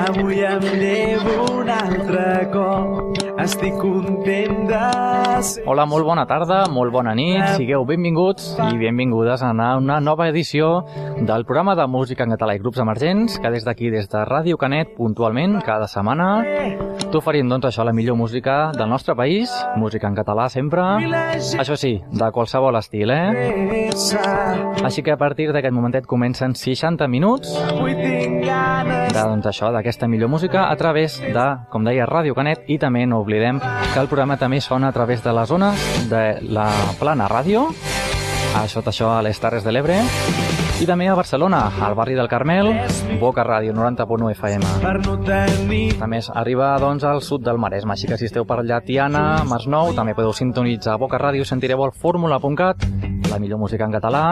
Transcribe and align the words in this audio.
Avui 0.00 0.40
em 0.48 0.64
llevo 0.80 1.60
un 1.60 1.68
altre 1.68 2.48
cop. 2.54 3.20
Estic 3.44 3.76
content 3.84 4.66
de. 4.72 4.99
Hola, 5.66 5.84
molt 5.88 6.04
bona 6.04 6.24
tarda, 6.28 6.62
molt 6.72 6.92
bona 6.92 7.12
nit, 7.16 7.42
sigueu 7.56 7.84
benvinguts 7.88 8.54
i 8.70 8.78
benvingudes 8.80 9.42
a 9.44 9.50
una 9.52 9.98
nova 10.00 10.28
edició 10.28 10.84
del 11.20 11.44
programa 11.44 11.74
de 11.76 11.86
música 11.88 12.24
en 12.24 12.32
català 12.34 12.54
i 12.56 12.60
grups 12.60 12.80
emergents 12.80 13.38
que 13.40 13.50
des 13.52 13.64
d'aquí, 13.64 13.90
des 13.92 14.08
de 14.08 14.22
Ràdio 14.28 14.56
Canet, 14.60 14.94
puntualment, 14.96 15.58
cada 15.64 15.88
setmana, 15.88 16.28
t'oferim 17.12 17.48
doncs 17.50 17.68
això, 17.68 17.84
la 17.84 17.92
millor 17.96 18.16
música 18.16 18.70
del 18.76 18.88
nostre 18.88 19.16
país, 19.16 19.52
música 19.76 20.08
en 20.08 20.16
català 20.16 20.48
sempre, 20.52 20.84
això 21.58 21.76
sí, 21.76 21.96
de 22.12 22.30
qualsevol 22.32 22.76
estil, 22.80 23.10
eh? 23.10 23.90
Així 24.84 25.02
que 25.02 25.12
a 25.12 25.18
partir 25.20 25.50
d'aquest 25.52 25.74
momentet 25.74 26.06
comencen 26.06 26.54
60 26.54 27.08
minuts 27.08 27.52
de, 29.10 29.18
doncs 29.18 29.46
això, 29.50 29.72
d'aquesta 29.74 30.06
millor 30.08 30.30
música 30.30 30.68
a 30.70 30.76
través 30.76 31.18
de, 31.20 31.46
com 31.72 31.84
deia, 31.84 32.06
Ràdio 32.06 32.36
Canet 32.38 32.68
i 32.70 32.78
també 32.78 33.02
no 33.10 33.20
oblidem 33.24 33.58
que 33.60 33.98
el 33.98 34.06
programa 34.08 34.36
també 34.38 34.60
sona 34.62 34.88
a 34.88 34.92
través 34.94 35.09
de 35.18 35.32
les 35.34 35.48
zones 35.48 35.86
de 36.06 36.20
la 36.54 36.68
Plana 37.00 37.26
Ràdio, 37.26 37.64
a 38.54 38.62
sota 38.70 38.92
això 38.92 39.10
a 39.10 39.22
les 39.26 39.42
Terres 39.42 39.66
de 39.66 39.74
l'Ebre, 39.74 39.98
i 40.80 40.86
també 40.88 41.06
a 41.12 41.14
Barcelona, 41.14 41.66
al 41.84 41.94
barri 41.94 42.14
del 42.16 42.28
Carmel, 42.28 42.70
Boca 43.20 43.44
Ràdio 43.44 43.74
90.1 43.76 44.30
FM. 44.32 44.62
També 46.00 46.20
arriba 46.40 46.70
doncs, 46.80 47.04
al 47.04 47.20
sud 47.20 47.44
del 47.44 47.58
Maresme, 47.60 47.92
així 47.92 48.08
que 48.08 48.16
si 48.16 48.24
esteu 48.30 48.46
per 48.48 48.62
allà 48.62 48.80
Tiana, 48.80 49.42
Masnou, 49.44 49.92
també 49.96 50.14
podeu 50.16 50.32
sintonitzar 50.32 50.96
Boca 51.00 51.20
Ràdio, 51.20 51.44
sentireu 51.44 51.84
el 51.84 51.92
fórmula.cat, 51.92 52.86
la 53.28 53.38
millor 53.38 53.60
música 53.60 53.84
en 53.84 53.92
català. 53.92 54.22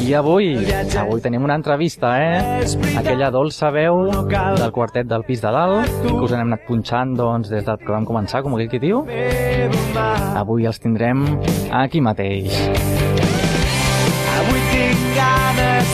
I 0.00 0.14
avui, 0.16 0.54
avui 0.96 1.20
tenim 1.20 1.44
una 1.44 1.58
entrevista, 1.60 2.14
eh? 2.16 2.64
Aquella 2.96 3.28
dolça 3.34 3.68
veu 3.74 4.06
del 4.30 4.72
quartet 4.72 5.10
del 5.10 5.26
pis 5.28 5.44
de 5.44 5.52
dalt, 5.52 5.92
que 6.06 6.14
us 6.14 6.32
n'hem 6.32 6.46
anat 6.54 6.64
punxant 6.68 7.12
doncs, 7.18 7.52
des 7.52 7.66
de 7.66 7.76
que 7.82 7.92
vam 7.92 8.08
començar, 8.08 8.40
com 8.46 8.56
aquell 8.56 8.72
que 8.72 8.80
diu. 8.80 9.04
Avui 10.38 10.64
els 10.64 10.80
tindrem 10.80 11.26
aquí 11.84 12.00
mateix. 12.00 12.56
Avui 14.38 14.64
tinc 14.72 15.06
ganes 15.18 15.47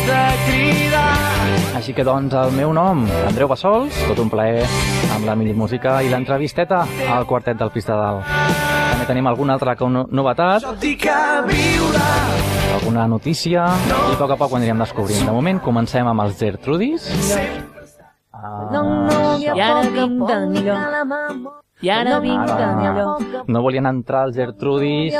de 0.08 0.22
cridar 0.47 1.12
Així 1.78 1.92
que, 1.92 2.05
doncs, 2.06 2.34
el 2.38 2.52
meu 2.56 2.72
nom, 2.72 3.02
Andreu 3.28 3.48
Bassols, 3.50 3.97
tot 4.08 4.20
un 4.22 4.30
plaer 4.33 4.62
amb 5.14 5.27
la 5.28 5.34
millor 5.36 5.58
música 5.58 5.98
i 6.05 6.08
l'entrevisteta 6.12 6.84
al 7.12 7.27
quartet 7.27 7.58
del 7.61 7.72
pis 7.74 7.86
de 7.88 7.96
dalt. 7.98 8.28
També 8.94 9.08
tenim 9.11 9.27
alguna 9.27 9.56
altra 9.58 9.74
novetat, 9.83 10.64
alguna 12.74 13.08
notícia 13.08 13.66
i 13.88 14.14
a 14.14 14.16
poc 14.19 14.30
a 14.34 14.38
poc 14.38 14.55
ho 14.55 14.56
anirem 14.61 14.80
descobrint. 14.83 15.27
De 15.27 15.34
moment 15.34 15.61
comencem 15.62 16.06
amb 16.06 16.24
els 16.24 16.39
Gertrudis. 16.41 17.11
Ah, 18.33 18.70
I 19.41 19.61
ara 19.61 19.83
vinc 19.91 20.24
d'enlloc. 20.28 21.52
I 21.84 21.91
ara 21.91 22.18
vinc 22.22 22.48
Ara. 22.48 22.56
d'enlloc. 22.56 23.48
no 23.48 23.62
volien 23.62 23.86
entrar 23.86 24.24
els 24.28 24.36
Gertrudis 24.36 25.14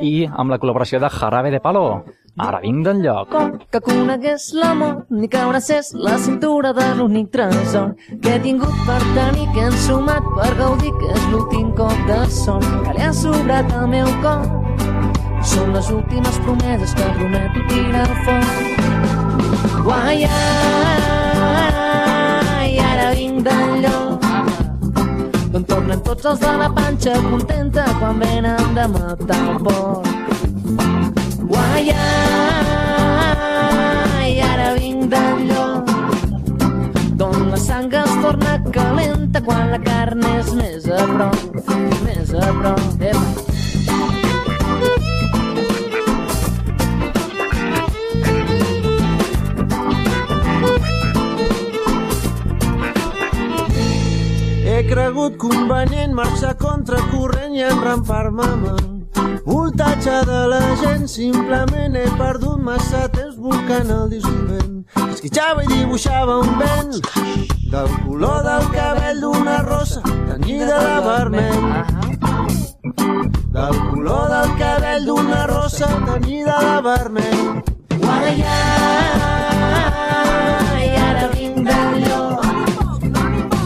i 0.00 0.14
amb 0.26 0.50
la 0.50 0.58
col·laboració 0.58 1.00
de 1.02 1.10
Jarabe 1.10 1.50
de 1.50 1.60
Palo. 1.60 2.04
Ara 2.40 2.60
vinc 2.62 2.84
d'enlloc. 2.86 3.28
com 3.28 3.50
que 3.72 3.80
conegués 3.86 4.44
l'amor 4.60 4.94
ni 5.10 5.28
que 5.28 5.38
abracés 5.38 5.92
la 6.06 6.16
cintura 6.18 6.72
de 6.72 6.86
l'únic 6.96 7.30
tresor 7.34 7.88
que 8.22 8.30
he 8.34 8.40
tingut 8.40 8.74
per 8.86 9.02
tenir 9.16 9.46
que 9.52 9.60
he 9.60 9.66
ensumat 9.72 10.22
per 10.36 10.52
gaudir 10.60 10.92
que 11.00 11.06
és 11.16 11.24
l'últim 11.32 11.66
cop 11.80 11.98
de 12.08 12.20
son 12.30 12.62
que 12.84 12.92
li 12.96 13.02
ha 13.04 13.12
sobrat 13.12 13.66
al 13.80 13.86
meu 13.96 14.08
cor. 14.22 14.42
Són 15.52 15.68
les 15.76 15.90
últimes 15.90 16.36
promeses 16.46 16.94
que 16.94 17.06
prometo 17.18 17.60
tirar 17.68 18.10
foc 18.24 18.46
Guai, 19.84 20.18
ai, 22.60 22.72
ara 22.92 23.08
vinc 23.18 23.36
d'enlloc 23.48 24.18
d'on 25.52 25.64
tornen 25.64 26.00
tots 26.08 26.24
els 26.32 26.40
de 26.40 26.52
la 26.62 26.70
panxa 26.80 27.12
contenta 27.28 27.84
quan 27.98 28.14
venen 28.24 28.74
de 28.76 28.84
matar 28.96 29.42
el 29.50 29.58
porc 29.66 30.19
Guai, 31.80 31.96
ai, 34.20 34.32
ara 34.44 34.74
vinc 34.76 35.06
d'enlloc 35.08 35.88
d'on 37.16 37.38
la 37.48 37.56
sang 37.56 37.94
es 38.02 38.12
torna 38.20 38.52
calenta 38.74 39.40
quan 39.46 39.70
la 39.72 39.78
carn 39.86 40.20
és 40.28 40.52
més 40.58 40.84
a 40.92 41.06
prop, 41.08 41.40
més 42.04 42.34
a 42.36 42.52
prop. 42.58 42.84
Epa. 43.00 43.24
He 54.68 54.78
cregut 54.92 55.40
convenient 55.48 56.12
marxar 56.12 56.54
contracorrent 56.60 57.56
i 57.56 57.64
enrampar-me 57.72 58.44
amb 58.52 58.89
el 59.80 59.86
voltatge 59.86 60.24
de 60.26 60.46
la 60.48 60.76
gent. 60.76 61.08
Simplement 61.08 61.96
he 61.96 62.04
perdut 62.18 62.60
massa 62.62 63.08
temps 63.08 63.36
buscant 63.36 63.90
el 63.90 64.10
dissolvent. 64.10 64.84
Esquitxava 65.12 65.62
i 65.64 65.66
dibuixava 65.70 66.38
un 66.40 66.58
vent 66.58 66.92
del 67.72 67.88
color 68.04 68.42
del 68.44 68.64
cabell 68.74 69.20
d'una 69.20 69.62
rosa 69.62 70.02
tenyida 70.02 70.78
de 70.84 71.00
vermell. 71.06 71.84
Del 73.56 73.76
color 73.90 74.28
del 74.34 74.50
cabell 74.58 75.04
d'una 75.06 75.46
rosa 75.46 75.88
tenyida 76.06 76.56
de 76.66 76.82
vermell. 76.88 77.62
Guai, 78.00 78.44
ai, 80.74 80.88
ara 81.08 81.26
vinc 81.34 81.56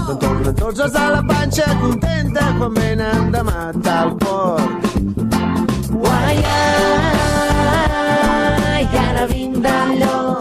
D'on 0.07 0.19
tornen 0.19 0.55
tots 0.55 0.81
els 0.81 0.93
de 0.93 1.07
la 1.17 1.23
panxa 1.27 1.67
contenta 1.81 2.43
quan 2.59 2.73
venen 2.75 3.33
de 3.33 3.43
matar 3.43 4.01
el 4.07 4.13
porc. 4.23 4.74
Guai, 6.35 6.43
ai, 8.75 8.85
ara 9.09 9.25
vinc 9.31 9.55
d'enlloc 9.65 10.41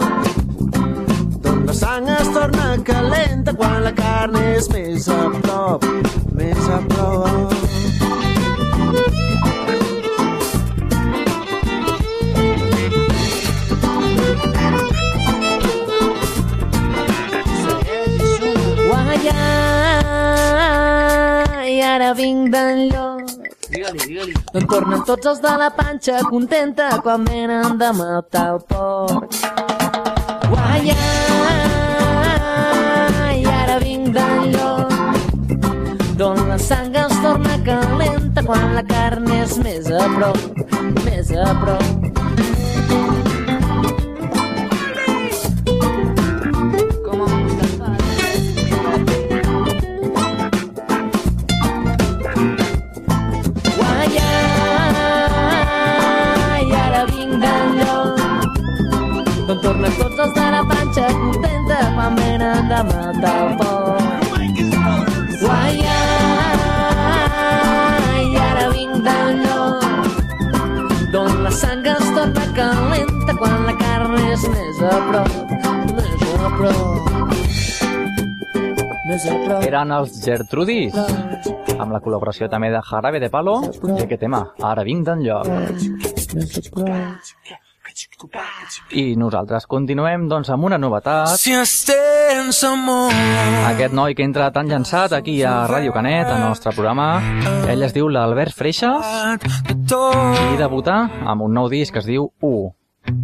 D'on 1.44 1.58
la 1.68 1.74
sang 1.80 2.08
es 2.16 2.28
torna 2.34 2.66
calenta 2.88 3.50
quan 3.54 3.78
la 3.86 3.92
carn 4.00 4.34
és 4.40 4.66
més 4.72 5.08
a 5.08 5.30
prop, 5.44 5.84
més 6.34 6.68
a 6.68 6.78
prop. 6.90 7.52
Guai, 18.88 19.24
ai, 21.64 21.74
ara 21.94 22.10
vinc 22.18 22.42
d'enlloc 22.54 23.13
D'on 24.54 24.68
tornen 24.70 25.00
tots 25.02 25.26
els 25.26 25.40
de 25.42 25.50
la 25.58 25.66
panxa 25.74 26.20
contenta 26.30 26.84
quan 27.02 27.24
venen 27.26 27.74
de 27.80 27.88
matar 27.98 28.44
el 28.52 28.60
porc. 28.68 29.34
Guai, 30.52 30.94
ai, 33.24 33.40
ara 33.56 33.80
vinc 33.82 34.14
d'enlloc 34.14 34.94
d'on 36.22 36.38
la 36.52 36.58
sang 36.68 36.94
es 37.02 37.18
torna 37.26 37.58
calenta 37.66 38.46
quan 38.46 38.78
la 38.78 38.86
carn 38.94 39.26
és 39.40 39.58
més 39.66 39.90
a 39.90 40.06
prop, 40.14 40.38
més 41.02 41.34
a 41.34 41.50
prop. 41.66 42.03
Venen 62.88 63.20
de 63.20 63.22
matar 63.22 63.36
el 63.44 63.56
porc. 63.58 64.24
Guai, 65.40 65.76
ai, 68.04 68.26
ara 68.48 68.66
vinc 68.72 68.94
d'enlloc 69.04 69.82
d'on 71.12 71.32
la 71.44 71.52
sang 71.52 71.86
es 71.86 72.06
torna 72.16 72.44
calenta 72.56 73.32
quan 73.38 73.58
la 73.68 73.74
carn 73.78 74.14
és 74.32 74.42
més 74.54 74.78
a 74.82 74.94
prop, 75.10 75.32
més 75.92 76.22
a 76.32 76.48
prop. 76.58 77.02
Més 79.04 79.22
a 79.28 79.36
prop. 79.44 79.60
Eren 79.68 79.88
els 79.98 80.10
Gertrudis, 80.24 80.94
amb 81.76 81.90
la 81.92 82.00
col·laboració 82.00 82.48
també 82.48 82.68
de 82.72 82.80
Jarabe 82.88 83.18
de 83.20 83.28
Palo. 83.30 83.56
I 83.84 84.00
aquest 84.06 84.22
tema, 84.24 84.40
ara 84.64 84.82
vinc 84.86 85.04
d'enlloc. 85.06 85.44
Més 86.34 86.58
a 86.58 86.60
prop. 86.72 86.82
I 88.96 89.14
nosaltres 89.20 89.68
continuem 89.70 90.24
doncs 90.26 90.48
amb 90.50 90.64
una 90.66 90.78
novetat. 90.80 91.36
Si 91.38 91.52
estens 92.44 92.64
amor 92.64 93.12
Aquest 93.70 93.94
noi 93.96 94.14
que 94.14 94.24
entra 94.24 94.50
tan 94.52 94.68
llançat 94.68 95.12
aquí 95.16 95.38
a 95.42 95.64
Ràdio 95.68 95.94
Canet, 95.96 96.28
al 96.28 96.42
nostre 96.42 96.72
programa, 96.76 97.22
ell 97.70 97.82
es 97.86 97.94
diu 97.96 98.08
l'Albert 98.08 98.52
Freixas 98.52 99.40
i 100.52 100.56
debuta 100.60 100.98
amb 101.24 101.46
un 101.46 101.54
nou 101.56 101.70
disc 101.72 101.94
que 101.94 102.02
es 102.04 102.08
diu 102.08 102.28
U. 102.44 102.54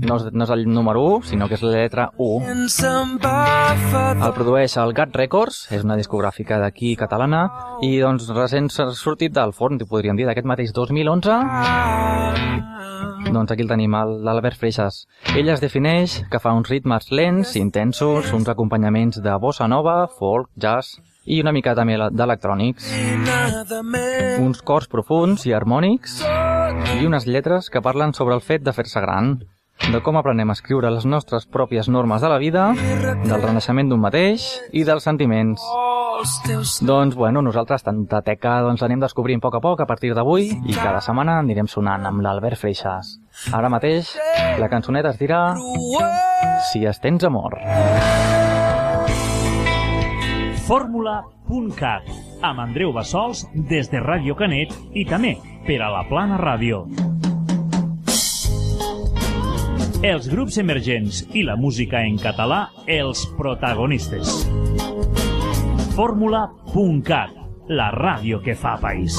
no 0.06 0.16
és, 0.16 0.26
no 0.32 0.44
és 0.46 0.52
el 0.54 0.64
número 0.68 1.02
1, 1.16 1.26
sinó 1.30 1.48
que 1.48 1.56
és 1.58 1.62
la 1.64 1.72
lletra 1.74 2.06
1. 2.16 2.46
El 4.26 4.32
produeix 4.36 4.76
el 4.80 4.94
Gat 4.96 5.16
Records, 5.16 5.66
és 5.74 5.84
una 5.86 5.98
discogràfica 5.98 6.60
d'aquí 6.62 6.94
catalana, 7.00 7.42
i 7.86 7.98
doncs 8.02 8.30
recent 8.36 8.70
s'ha 8.72 8.90
sortit 8.96 9.34
del 9.36 9.52
forn, 9.56 9.80
podríem 9.90 10.16
dir, 10.18 10.26
d'aquest 10.28 10.48
mateix 10.48 10.72
2011. 10.76 11.36
Doncs 13.30 13.52
aquí 13.52 13.62
el 13.62 13.70
tenim, 13.70 13.94
l'Albert 14.24 14.58
Freixas. 14.58 15.04
Ell 15.36 15.52
es 15.52 15.60
defineix 15.62 16.22
que 16.32 16.40
fa 16.42 16.54
uns 16.56 16.70
ritmes 16.72 17.10
lents, 17.12 17.54
intensos, 17.60 18.32
uns 18.34 18.48
acompanyaments 18.48 19.20
de 19.22 19.36
bossa 19.38 19.68
nova, 19.68 20.08
folk, 20.18 20.50
jazz 20.56 20.98
i 21.30 21.40
una 21.44 21.52
mica 21.52 21.76
també 21.76 21.98
d'electrònics. 22.10 22.90
Uns 24.40 24.64
cors 24.66 24.88
profuns 24.90 25.44
i 25.46 25.54
harmònics 25.54 26.20
i 26.96 27.06
unes 27.06 27.28
lletres 27.28 27.70
que 27.70 27.84
parlen 27.84 28.16
sobre 28.16 28.34
el 28.34 28.42
fet 28.42 28.64
de 28.64 28.72
fer-se 28.74 29.02
gran, 29.04 29.36
de 29.88 30.00
com 30.04 30.18
aprenem 30.20 30.50
a 30.50 30.54
escriure 30.54 30.90
les 30.92 31.06
nostres 31.08 31.46
pròpies 31.48 31.88
normes 31.88 32.20
de 32.20 32.28
la 32.28 32.38
vida, 32.38 32.68
del 33.24 33.42
renaixement 33.42 33.88
d'un 33.88 34.02
mateix 34.02 34.44
i 34.76 34.84
dels 34.84 35.06
sentiments. 35.06 35.64
Doncs, 36.84 37.16
bueno, 37.16 37.40
nosaltres 37.42 37.82
tanta 37.86 38.20
teca 38.22 38.58
doncs, 38.66 38.84
anem 38.84 39.00
descobrint 39.00 39.40
a 39.40 39.44
poc 39.46 39.56
a 39.56 39.62
poc 39.64 39.80
a 39.80 39.88
partir 39.88 40.12
d'avui 40.14 40.50
i 40.52 40.76
cada 40.76 41.00
setmana 41.00 41.38
anirem 41.40 41.68
sonant 41.70 42.04
amb 42.06 42.20
l'Albert 42.20 42.60
Freixas. 42.60 43.16
Ara 43.56 43.72
mateix, 43.72 44.12
la 44.60 44.68
cançoneta 44.68 45.14
es 45.14 45.20
dirà 45.20 45.40
Si 46.70 46.84
es 46.84 47.00
tens 47.00 47.24
amor. 47.24 47.56
Fórmula.cat 50.68 52.12
amb 52.46 52.60
Andreu 52.62 52.92
Bassols 52.92 53.46
des 53.54 53.90
de 53.90 53.98
Ràdio 54.04 54.36
Canet 54.38 54.76
i 54.94 55.06
també 55.08 55.34
per 55.66 55.80
a 55.82 55.90
la 55.90 56.04
Plana 56.08 56.38
Ràdio. 56.38 56.84
Els 60.00 60.30
grups 60.32 60.56
emergents 60.56 61.18
i 61.36 61.42
la 61.44 61.58
música 61.60 62.00
en 62.08 62.14
català, 62.16 62.70
els 62.88 63.26
protagonistes. 63.36 64.30
Fórmula.cat, 65.92 67.34
la 67.68 67.90
ràdio 67.92 68.40
que 68.40 68.54
fa 68.56 68.78
país. 68.80 69.12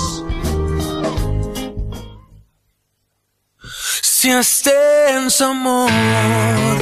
Si 3.62 4.34
estens 4.34 5.38
amor, 5.46 6.82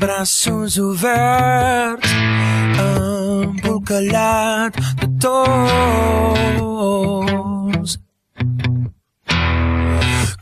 braços 0.00 0.80
oberts, 0.80 2.16
embolcallat 2.88 4.80
de 5.02 5.12
tos. 5.20 6.46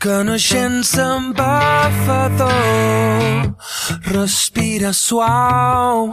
Que 0.05 0.21
naixent 0.23 0.85
embafador, 1.01 2.53
respira 4.13 4.93
suau, 4.93 6.13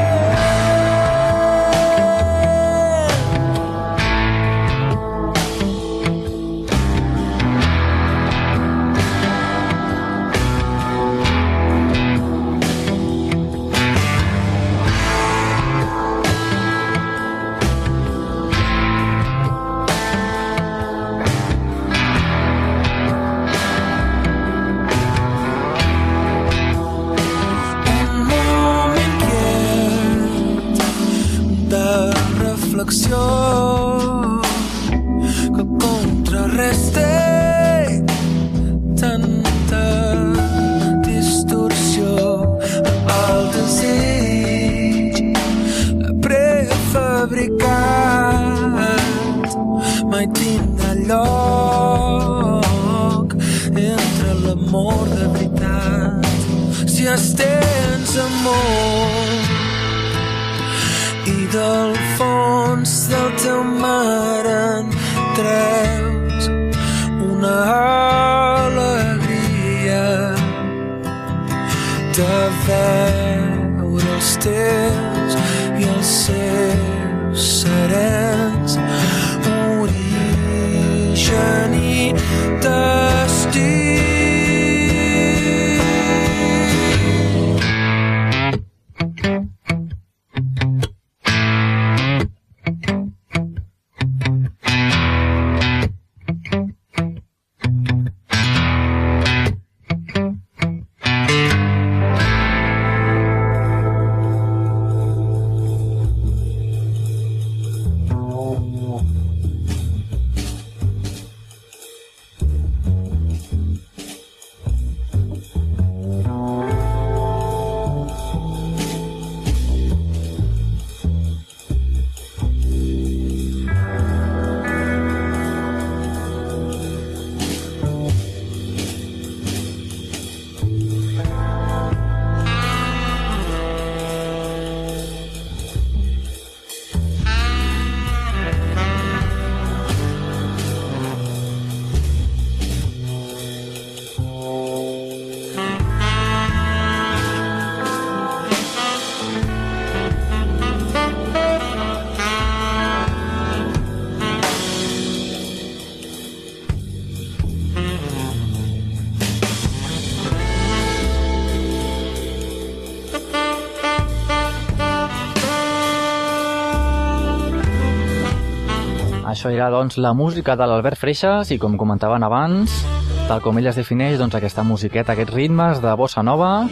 Això 169.45 169.53
era, 169.53 169.67
doncs, 169.69 169.99
la 170.01 170.09
música 170.17 170.55
de 170.57 170.65
l'Albert 170.65 170.97
Freixas 170.97 171.51
i, 171.53 171.59
com 171.61 171.75
comentaven 171.77 172.23
abans, 172.25 172.79
tal 173.27 173.43
com 173.45 173.59
ell 173.59 173.67
es 173.69 173.75
defineix, 173.77 174.15
doncs, 174.17 174.33
aquesta 174.33 174.63
musiqueta, 174.65 175.13
aquests 175.13 175.35
ritmes 175.35 175.83
de 175.83 175.91
bossa 175.93 176.23
nova 176.25 176.63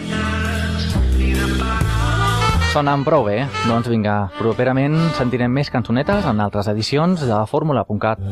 sonen 2.73 3.03
prou 3.05 3.27
bé. 3.27 3.43
Doncs 3.69 3.91
vinga, 3.93 4.15
properament 4.39 4.97
sentirem 5.19 5.53
més 5.53 5.69
cançonetes 5.69 6.25
en 6.25 6.41
altres 6.41 6.71
edicions 6.73 7.21
de 7.21 7.43
fórmula.cat. 7.45 8.25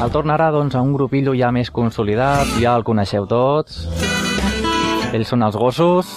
El 0.00 0.16
tornarà 0.16 0.48
doncs, 0.56 0.72
a 0.72 0.80
un 0.80 0.96
grupillo 0.96 1.36
ja 1.36 1.52
més 1.52 1.68
consolidat, 1.68 2.56
ja 2.56 2.72
el 2.72 2.88
coneixeu 2.88 3.28
tots. 3.28 3.84
Ells 5.12 5.28
són 5.28 5.44
els 5.44 5.60
gossos. 5.60 6.16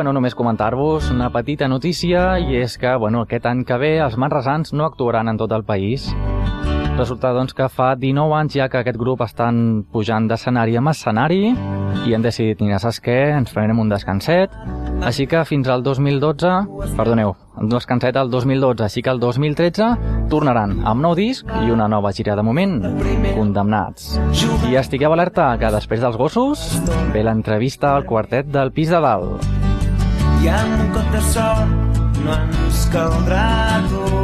Bueno, 0.00 0.14
només 0.16 0.32
comentar-vos 0.32 1.10
una 1.12 1.26
petita 1.28 1.66
notícia 1.68 2.38
i 2.40 2.54
és 2.56 2.78
que 2.80 2.88
bueno, 2.96 3.26
aquest 3.26 3.44
any 3.50 3.66
que 3.68 3.76
ve 3.76 3.90
els 4.00 4.14
manresans 4.16 4.72
no 4.72 4.86
actuaran 4.86 5.28
en 5.28 5.36
tot 5.36 5.52
el 5.52 5.60
país. 5.68 6.06
Resulta 6.96 7.34
doncs 7.36 7.52
que 7.52 7.66
fa 7.68 7.90
19 8.00 8.32
anys 8.38 8.56
ja 8.56 8.70
que 8.72 8.80
aquest 8.80 8.96
grup 8.96 9.20
estan 9.26 9.84
pujant 9.92 10.30
d'escenari 10.30 10.80
en 10.80 10.88
escenari 10.88 11.42
i 12.08 12.16
hem 12.16 12.24
decidit, 12.24 12.64
mira, 12.64 12.80
saps 12.80 13.02
què? 13.04 13.18
Ens 13.42 13.52
farem 13.52 13.76
un 13.76 13.92
descanset. 13.92 14.56
Així 15.04 15.28
que 15.28 15.44
fins 15.44 15.68
al 15.68 15.84
2012, 15.84 16.56
perdoneu, 16.96 17.36
un 17.60 17.68
descanset 17.68 18.16
al 18.16 18.32
2012, 18.32 18.88
així 18.88 19.04
que 19.04 19.12
el 19.12 19.20
2013 19.20 19.92
tornaran 20.32 20.78
amb 20.80 21.04
nou 21.04 21.12
disc 21.12 21.44
i 21.60 21.68
una 21.76 21.92
nova 21.92 22.16
gira 22.16 22.40
de 22.40 22.46
moment, 22.46 22.80
Condemnats. 23.36 24.14
I 24.72 24.80
estigueu 24.80 25.12
alerta 25.12 25.52
que 25.60 25.76
després 25.76 26.00
dels 26.00 26.16
gossos 26.16 26.70
ve 27.12 27.28
l'entrevista 27.28 27.98
al 27.98 28.08
quartet 28.08 28.48
del 28.48 28.72
pis 28.72 28.96
de 28.96 29.04
dalt. 29.04 29.59
I 30.40 30.48
amb 30.48 30.78
un 30.80 30.88
cop 30.94 31.10
de 31.12 31.20
sort 31.34 32.00
no 32.24 32.38
ens 32.38 32.86
caldrà 32.94 33.44
tornar. 33.92 34.19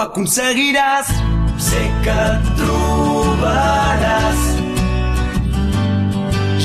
Aconseguiràs, 0.00 1.08
sé 1.60 1.80
que 2.04 2.14
et 2.26 2.46
trobaràs. 2.60 4.44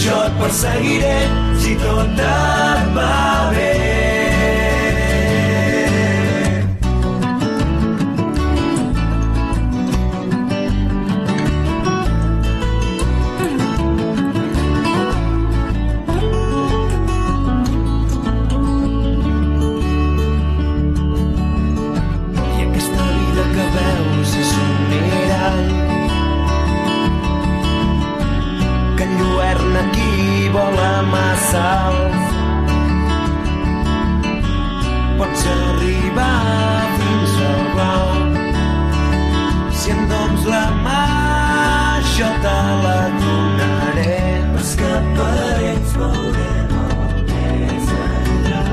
Jo 0.03 0.21
et 0.27 0.37
perseguiré 0.39 1.17
si 1.59 1.75
tot 1.83 2.23
et 2.29 2.87
va 2.95 3.11
bé. 3.51 3.84
Vola 30.55 30.93
massa 31.13 31.63
alt. 31.87 32.23
Pots 35.17 35.41
arribar 35.55 36.83
fins 36.97 37.33
al 37.49 37.61
blau 37.73 38.07
si 39.79 39.91
em 39.95 40.01
dones 40.11 40.43
la 40.53 40.65
mà 40.85 41.03
jo 42.15 42.29
te 42.43 42.59
la 42.83 42.99
donaré 43.21 44.15
escaparets 44.61 45.91
veurem 45.99 46.71
el 46.83 47.17
més 47.31 47.91
enllà 48.05 48.63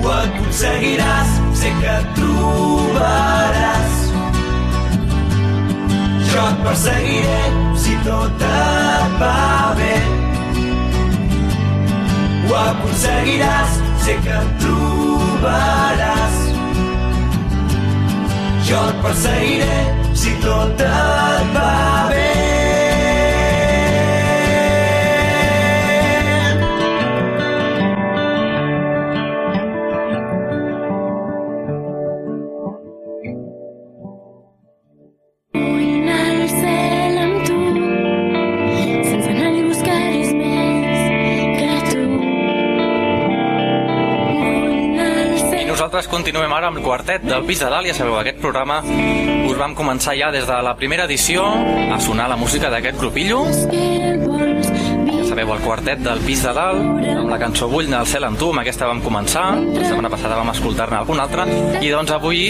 ho 0.00 0.08
aconseguiràs, 0.16 1.36
sé 1.60 1.70
que 1.82 1.96
trobaràs. 2.16 3.79
Jo 6.30 6.42
et 6.46 6.58
perseguiré 6.64 7.40
si 7.82 7.94
tot 8.04 8.44
et 8.48 9.16
va 9.20 9.74
bé. 9.78 9.94
Ho 12.46 12.54
aconseguiràs, 12.60 13.78
sé 14.04 14.16
que 14.24 14.36
et 14.38 14.52
trobaràs. 14.62 16.40
Jo 18.70 18.82
et 18.92 19.02
perseguiré 19.06 19.78
si 20.14 20.36
tot 20.46 20.86
et 20.90 21.56
va 21.56 21.72
bé. 22.14 22.29
Continuem 46.30 46.52
ara 46.54 46.68
amb 46.70 46.78
el 46.78 46.84
quartet 46.86 47.24
del 47.26 47.42
Pis 47.42 47.58
de 47.58 47.66
Dalt. 47.72 47.88
Ja 47.90 47.94
sabeu, 47.96 48.14
aquest 48.20 48.38
programa 48.38 48.76
us 48.86 49.56
vam 49.58 49.74
començar 49.74 50.14
ja 50.14 50.30
des 50.30 50.46
de 50.46 50.60
la 50.62 50.76
primera 50.78 51.08
edició 51.10 51.42
a 51.42 51.98
sonar 51.98 52.28
la 52.30 52.38
música 52.38 52.70
d'aquest 52.70 53.02
grupillo. 53.02 53.42
Sabeu, 55.30 55.52
el 55.54 55.60
quartet 55.62 56.00
del 56.02 56.20
Pis 56.26 56.42
de 56.42 56.52
Dalt, 56.56 56.80
amb 57.14 57.30
la 57.30 57.38
cançó 57.38 57.68
Vull 57.70 57.86
anar 57.86 58.00
al 58.02 58.08
cel 58.10 58.24
amb 58.26 58.38
tu, 58.40 58.48
amb 58.50 58.62
aquesta 58.64 58.88
vam 58.90 59.02
començar. 59.04 59.44
La 59.60 59.84
setmana 59.84 60.10
passada 60.10 60.38
vam 60.40 60.50
escoltar-ne 60.50 60.98
alguna 60.98 61.26
altra. 61.28 61.44
I 61.78 61.90
doncs 61.92 62.10
avui, 62.16 62.48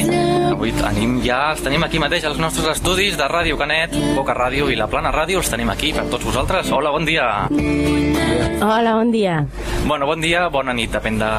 avui 0.48 0.72
tenim 0.78 1.18
ja, 1.24 1.40
els 1.52 1.60
tenim 1.64 1.84
aquí 1.84 2.00
mateix 2.00 2.24
als 2.28 2.40
nostres 2.40 2.70
estudis 2.78 3.18
de 3.20 3.28
Ràdio 3.28 3.58
Canet, 3.60 3.96
Boca 4.16 4.36
Ràdio 4.36 4.70
i 4.72 4.78
la 4.80 4.88
Plana 4.88 5.12
Ràdio, 5.12 5.42
els 5.42 5.52
tenim 5.52 5.72
aquí 5.72 5.92
per 5.96 6.06
tots 6.12 6.24
vosaltres. 6.24 6.72
Hola, 6.72 6.94
bon 6.94 7.04
dia. 7.08 7.26
Hola, 8.64 8.96
bon 8.96 9.12
dia. 9.12 9.42
Bueno, 9.84 10.08
bon 10.08 10.24
dia, 10.24 10.46
bona 10.52 10.72
nit, 10.76 10.92
depèn 10.92 11.20
de 11.20 11.30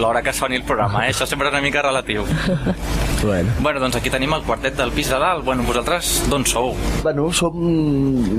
l'hora 0.00 0.22
que 0.22 0.34
soni 0.34 0.58
el 0.58 0.66
programa, 0.66 1.06
eh? 1.06 1.14
Això 1.14 1.30
sempre 1.30 1.50
és 1.50 1.54
una 1.54 1.62
mica 1.62 1.86
relatiu. 1.86 2.26
Bueno. 3.22 3.52
Bueno, 3.60 3.78
doncs 3.80 3.94
aquí 3.96 4.10
tenim 4.10 4.32
el 4.34 4.42
quartet 4.42 4.74
del 4.76 4.90
pis 4.90 5.08
de 5.12 5.18
dalt. 5.22 5.44
Bueno, 5.46 5.62
vosaltres 5.62 6.24
d'on 6.30 6.44
sou? 6.46 6.72
bueno, 7.04 7.28
som... 7.32 7.54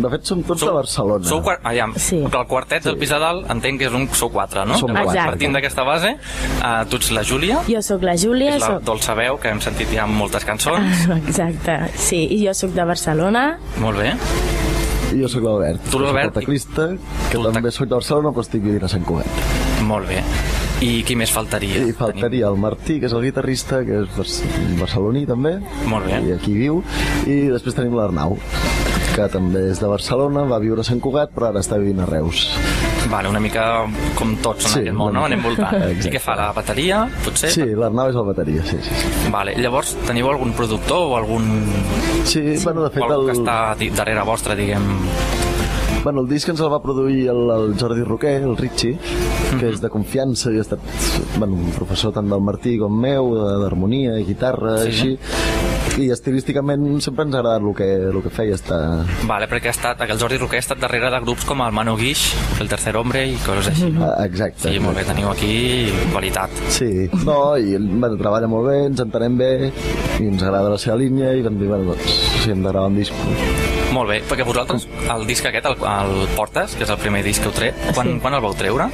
De 0.03 0.09
fet, 0.11 0.25
som 0.27 0.41
tots 0.43 0.65
de 0.65 0.71
Barcelona. 0.75 1.23
Sou 1.29 1.41
quart... 1.45 1.61
Aviam, 1.63 1.93
Sí. 1.95 2.19
que 2.29 2.37
el 2.41 2.47
quartet 2.47 2.83
del 2.83 2.97
pis 2.99 3.09
de 3.13 3.19
dalt 3.21 3.49
entenc 3.53 3.79
que 3.79 3.87
és 3.87 3.93
un... 3.95 4.07
sou 4.11 4.29
quatre, 4.33 4.65
no? 4.67 4.75
Som 4.81 4.91
quatre. 4.91 5.23
Partint 5.23 5.55
d'aquesta 5.55 5.85
base, 5.87 6.13
uh, 6.59 6.83
tu 6.91 6.99
ets 6.99 7.11
la 7.15 7.23
Júlia, 7.23 7.61
Jo 7.69 7.81
sóc 7.81 8.03
la 8.03 8.17
Júlia. 8.19 8.57
és 8.57 8.61
la 8.61 8.73
Soc... 8.75 8.83
dolça 8.91 9.15
veu, 9.15 9.37
que 9.39 9.49
hem 9.53 9.61
sentit 9.63 9.87
ja 9.95 10.03
en 10.03 10.13
moltes 10.19 10.43
cançons. 10.45 11.07
Exacte, 11.23 11.77
sí. 11.95 12.25
I 12.35 12.43
jo 12.47 12.53
sóc 12.57 12.75
de 12.75 12.83
Barcelona. 12.85 13.45
Molt 13.79 13.97
bé. 14.03 14.11
I 15.13 15.21
jo 15.21 15.27
sóc 15.29 15.43
l'Albert. 15.45 15.79
Tu, 15.91 15.99
l'Albert, 16.01 16.33
Soc 16.33 16.41
el 16.41 16.41
teclista, 16.41 16.89
que 17.29 17.37
tu 17.37 17.43
també 17.53 17.71
soc 17.71 17.87
de 17.87 17.95
Barcelona, 17.95 18.31
però 18.33 18.43
estic 18.43 18.63
vivint 18.65 18.83
a 18.83 18.91
Sant 18.91 19.03
Cugat. 19.07 19.29
Molt 19.87 20.07
bé. 20.09 20.23
I 20.83 21.03
qui 21.07 21.15
més 21.15 21.31
faltaria? 21.31 21.79
I 21.87 21.93
faltaria 21.95 22.49
el 22.51 22.57
Martí, 22.59 22.97
que 22.99 23.07
és 23.07 23.13
el 23.15 23.23
guitarrista, 23.23 23.83
que 23.87 24.01
és 24.03 24.09
bar- 24.17 24.27
barceloní 24.81 25.25
també. 25.29 25.57
Molt 25.87 26.09
bé. 26.09 26.19
I 26.27 26.33
aquí 26.35 26.53
viu. 26.57 26.81
I 27.29 27.37
després 27.53 27.77
tenim 27.77 27.95
l'Arnau, 27.95 28.35
que 29.15 29.27
també 29.31 29.61
és 29.71 29.79
de 29.79 29.87
Barcelona, 29.87 30.43
va 30.49 30.59
viure 30.59 30.81
a 30.83 30.87
Sant 30.87 30.99
Cugat, 30.99 31.31
però 31.35 31.51
ara 31.51 31.61
està 31.63 31.77
vivint 31.79 32.01
a 32.03 32.07
Reus. 32.09 32.49
Vale, 33.11 33.29
una 33.29 33.39
mica 33.43 33.85
com 34.15 34.35
tots 34.43 34.65
en 34.65 34.71
Sí, 34.71 34.79
aquest 34.81 34.95
món, 34.97 35.13
no? 35.15 35.23
Anem 35.27 35.41
voltant. 35.43 35.75
Exacte. 35.75 36.07
I 36.09 36.13
què 36.17 36.21
fa, 36.23 36.35
la 36.39 36.49
bateria, 36.55 37.03
potser? 37.23 37.51
Sí, 37.55 37.65
l'Arnau 37.79 38.09
és 38.11 38.19
el 38.19 38.27
bateria, 38.31 38.63
sí, 38.67 38.79
sí. 38.83 38.95
sí. 39.03 39.31
Vale, 39.31 39.55
llavors 39.59 39.95
teniu 40.07 40.29
algun 40.31 40.51
productor 40.57 41.11
o 41.13 41.17
algun, 41.19 41.47
Sí, 42.25 42.41
bueno, 42.63 42.83
de 42.87 42.89
fet, 42.95 43.03
algú 43.03 43.25
que 43.27 43.37
el... 43.37 43.41
està 43.43 43.57
darrere 43.99 44.23
vostre, 44.27 44.55
diguem... 44.59 44.87
Bueno, 46.03 46.19
el 46.21 46.27
disc 46.27 46.49
ens 46.51 46.59
el 46.59 46.67
va 46.71 46.81
produir 46.83 47.29
el, 47.31 47.45
el 47.53 47.75
Jordi 47.79 48.03
Roquer, 48.03 48.41
el 48.43 48.57
Ritchie, 48.59 48.97
que 49.59 49.69
és 49.71 49.79
de 49.79 49.87
confiança 49.93 50.51
i 50.51 50.57
ha 50.59 50.63
estat 50.65 50.81
bueno, 51.37 51.55
un 51.55 51.69
professor 51.71 52.11
tant 52.11 52.27
del 52.27 52.41
Martí 52.43 52.73
com 52.81 52.91
meu, 52.91 53.29
de- 53.37 53.53
d'harmonia 53.61 54.17
i 54.19 54.25
guitarra, 54.27 54.75
sí. 54.83 54.89
així. 54.91 56.01
I 56.03 56.07
estilísticament 56.11 56.83
sempre 57.05 57.23
ens 57.27 57.35
ha 57.35 57.39
agradat 57.39 57.61
el 57.63 57.75
que, 57.77 57.87
el 58.09 58.17
que 58.25 58.31
feia 58.33 58.55
estar... 58.57 58.79
Vale, 59.29 59.47
perquè 59.47 59.69
ha 59.69 59.75
estat, 59.75 60.01
el 60.03 60.19
Jordi 60.19 60.39
Roquer 60.41 60.59
ha 60.59 60.65
estat 60.65 60.81
darrere 60.81 61.11
de 61.13 61.19
grups 61.23 61.45
com 61.47 61.61
el 61.63 61.71
Mano 61.77 61.93
Guix, 61.99 62.23
el 62.59 62.67
Tercer 62.71 62.95
Hombre 62.99 63.23
i 63.29 63.37
coses 63.45 63.69
així. 63.71 63.91
Ah, 64.01 64.25
Exacte. 64.25 64.73
Sí, 64.73 64.81
molt 64.83 64.97
bé, 64.99 65.05
teniu 65.07 65.29
aquí 65.31 65.53
qualitat. 66.11 66.51
Sí, 66.73 66.89
no, 67.23 67.53
i 67.55 67.77
bueno, 67.79 68.17
treballa 68.19 68.49
molt 68.51 68.67
bé, 68.71 68.77
ens 68.89 69.05
entenem 69.05 69.37
bé 69.39 69.51
i 69.69 70.27
ens 70.27 70.43
agrada 70.43 70.73
la 70.75 70.81
seva 70.81 70.97
línia 70.99 71.31
i 71.37 71.45
vam 71.45 71.61
dir, 71.61 71.69
bueno, 71.71 71.93
doncs, 71.93 72.19
si 72.43 72.51
hem 72.51 72.65
de 72.65 72.73
gravar 72.73 72.89
un 72.91 72.99
disc 72.99 73.15
Molt 73.93 74.09
bé, 74.09 74.21
perquè 74.25 74.45
vosaltres, 74.47 74.87
el 75.13 75.25
disc 75.29 75.45
aquest, 75.45 75.67
el, 75.69 75.75
el 75.85 76.27
Portes, 76.35 76.73
que 76.77 76.85
és 76.87 76.89
el 76.93 76.97
primer 77.01 77.21
disc 77.25 77.43
que 77.43 77.51
heu 77.51 77.55
tret, 77.55 77.81
quan, 77.93 78.07
Sí. 78.15 78.19
quan 78.23 78.33
el 78.33 78.41
vau 78.41 78.55
treure? 78.57 78.89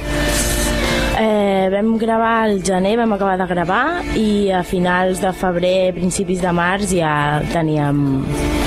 Eh, 1.20 1.68
vam 1.72 1.96
gravar 2.00 2.34
al 2.44 2.60
gener, 2.64 2.96
vam 3.00 3.12
acabar 3.16 3.36
de 3.40 3.46
gravar 3.50 3.84
i 4.16 4.50
a 4.52 4.62
finals 4.64 5.20
de 5.20 5.32
febrer, 5.36 5.92
principis 5.96 6.40
de 6.44 6.52
març 6.52 6.92
ja 6.96 7.14
teníem... 7.52 8.06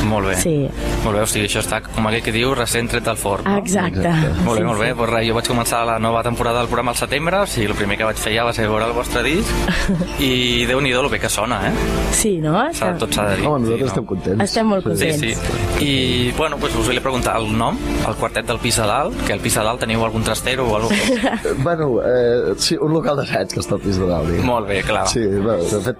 Molt 0.10 0.28
bé. 0.28 0.36
Sí. 0.38 0.70
Molt 1.04 1.18
bé, 1.18 1.22
o 1.24 1.28
sigui, 1.28 1.46
això 1.48 1.62
està, 1.64 1.82
com 1.84 2.08
aquell 2.08 2.22
que 2.24 2.32
diu, 2.32 2.54
recent 2.56 2.90
tret 2.92 3.04
del 3.06 3.18
forn. 3.18 3.44
no? 3.46 3.58
Exacte. 3.58 4.10
Molt 4.44 4.58
bé, 4.58 4.62
Sí, 4.62 4.64
molt 4.64 4.80
bé. 4.80 4.88
sí. 4.90 4.94
Pues 4.98 5.10
res, 5.10 5.28
jo 5.28 5.34
vaig 5.36 5.48
començar 5.48 5.86
la 5.86 5.98
nova 6.00 6.24
temporada 6.24 6.60
del 6.60 6.68
programa 6.68 6.92
al 6.92 6.98
setembre, 6.98 7.38
o 7.40 7.48
sigui, 7.48 7.68
el 7.68 7.74
primer 7.76 7.98
que 7.98 8.04
vaig 8.04 8.18
fer 8.18 8.36
ja 8.36 8.44
va 8.44 8.54
ser 8.54 8.68
veure 8.68 8.86
el 8.86 8.94
vostre 8.94 9.24
disc, 9.24 9.50
i 10.20 10.66
déu-n'hi-do 10.70 11.02
el 11.06 11.10
bé 11.10 11.20
que 11.20 11.30
sona, 11.30 11.70
eh? 11.70 11.74
Sí, 12.12 12.38
no? 12.42 12.56
S'ha- 12.74 12.98
Tot 12.98 13.12
s'ha 13.14 13.30
de 13.30 13.38
dir. 13.38 13.48
Home, 13.48 13.60
nosaltres 13.66 13.80
Sí, 13.84 13.88
estem 13.94 14.06
contents. 14.06 14.44
Estem 14.44 14.68
molt 14.68 14.84
Sí, 14.84 14.90
contents. 14.90 15.20
sí. 15.20 15.86
I, 15.86 16.32
bueno, 16.38 16.58
pues 16.58 16.76
us 16.76 16.86
volia 16.88 17.02
preguntar 17.02 17.38
el 17.38 17.58
nom, 17.58 17.78
el 18.08 18.16
quartet 18.16 18.46
del 18.46 18.60
pis 18.60 18.78
de 18.78 18.84
dalt, 18.88 19.16
que 19.26 19.34
al 19.34 19.40
pis 19.40 19.56
de 19.56 19.64
dalt 19.64 19.80
teniu 19.80 20.04
algun 20.06 20.24
trastero 20.24 20.68
o 20.70 20.76
alguna 20.78 20.98
cosa? 21.08 21.40
Bueno, 21.64 22.00
eh, 22.06 22.54
sí, 22.58 22.76
un 22.80 22.94
local 22.94 23.18
d'assaig 23.18 23.48
que 23.54 23.60
està 23.60 23.74
al 23.76 23.82
pis 23.82 23.98
de 23.98 24.06
dalt. 24.08 24.28
diguem. 24.30 24.46
Molt 24.46 24.68
bé, 24.68 24.82
clar. 24.84 25.08
Sí, 25.08 25.20
bé, 25.20 25.58
de 25.58 25.80
fet, 25.82 25.98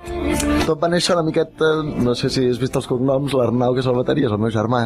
tot 0.68 0.82
va 0.82 0.88
néixer 0.90 1.16
una 1.16 1.24
miqueta, 1.24 1.72
no 1.84 2.14
sé 2.16 2.30
si 2.30 2.48
has 2.50 2.60
vist 2.60 2.76
els 2.76 2.88
cognoms, 2.88 3.34
l'Arnau, 3.34 3.74
que 3.74 3.80
és 3.82 3.86
el 3.88 3.93
bateria, 3.98 4.28
és 4.28 4.32
el 4.36 4.40
meu 4.42 4.52
germà, 4.54 4.82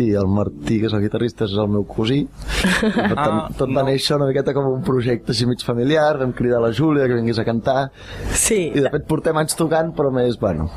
i 0.00 0.10
el 0.16 0.26
Martí, 0.30 0.78
que 0.80 0.86
és 0.88 0.92
el 0.96 1.02
guitarrista, 1.02 1.44
és 1.44 1.52
el 1.58 1.68
meu 1.68 1.84
cosí. 1.88 2.22
Per 2.60 3.14
tant, 3.14 3.18
Ah, 3.40 3.48
tot 3.56 3.68
va 3.68 3.82
no. 3.82 3.88
néixer 3.90 4.16
una 4.16 4.26
miqueta 4.30 4.54
com 4.56 4.66
un 4.72 4.82
projecte 4.86 5.32
així 5.32 5.46
mig 5.46 5.62
familiar, 5.64 6.16
vam 6.18 6.32
cridar 6.32 6.60
la 6.62 6.70
Júlia 6.72 7.06
que 7.08 7.14
vingués 7.18 7.38
a 7.38 7.44
cantar, 7.44 7.90
Sí. 8.32 8.70
i 8.74 8.80
de 8.80 8.90
fet 8.90 9.06
portem 9.06 9.36
anys 9.36 9.54
tocant, 9.56 9.92
però 9.96 10.10
més, 10.12 10.38
bueno, 10.40 10.70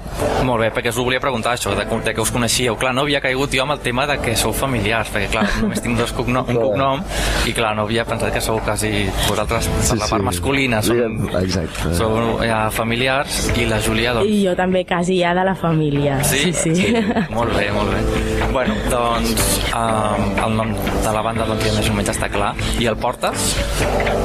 Molt 0.44 0.60
bé, 0.60 0.72
perquè 0.76 0.90
us 0.90 0.98
ho 1.00 1.04
volia 1.06 1.22
preguntar, 1.24 1.54
això, 1.56 1.72
de, 1.76 1.86
de 2.04 2.14
que 2.14 2.20
us 2.22 2.30
coneixíeu. 2.32 2.76
Clar, 2.76 2.94
no 2.94 3.02
havia 3.06 3.22
caigut 3.22 3.50
jo 3.56 3.62
amb 3.64 3.72
el 3.72 3.80
tema 3.80 4.06
de 4.06 4.18
que 4.20 4.36
sou 4.36 4.52
familiars, 4.52 5.08
perquè, 5.14 5.30
clar, 5.32 5.46
només 5.62 5.80
tinc 5.82 5.98
dos 5.98 6.12
cognom, 6.12 6.44
un 6.50 6.58
cognom, 6.60 7.00
i, 7.48 7.54
clar, 7.56 7.74
no 7.78 7.84
havia 7.84 8.04
pensat 8.04 8.34
que 8.34 8.42
sou 8.42 8.60
quasi... 8.60 9.08
Vosaltres, 9.30 9.68
per 9.70 9.84
Sí, 9.84 9.96
la 10.00 10.06
sí. 10.06 10.12
part 10.12 10.24
masculina, 10.24 10.82
sou, 10.84 10.96
Diguem, 10.96 11.30
exacte. 11.40 11.94
sou 11.96 12.42
ja, 12.44 12.70
familiars, 12.72 13.46
i 13.56 13.66
la 13.70 13.80
Júlia, 13.80 14.14
doncs... 14.18 14.28
I 14.28 14.44
jo 14.50 14.56
també 14.60 14.84
quasi 14.86 15.20
ja 15.22 15.34
de 15.34 15.46
la 15.48 15.56
família. 15.56 16.20
Sí? 16.24 16.52
sí. 16.54 16.76
sí. 16.76 16.94
Molt 17.34 17.56
bé, 17.58 17.66
molt 17.74 17.90
bé. 17.90 18.02
Bueno, 18.54 18.76
doncs, 18.92 19.46
um, 19.74 20.26
el 20.46 20.56
nom 20.60 20.74
de 20.76 21.14
la 21.16 21.24
banda 21.26 21.48
doncs, 21.50 21.66
ja 21.66 21.74
més 21.78 21.90
o 21.90 21.96
menys 21.98 22.14
està 22.14 22.30
clar. 22.34 22.52
I 22.82 22.90
el 22.92 22.98
portes? 23.02 23.48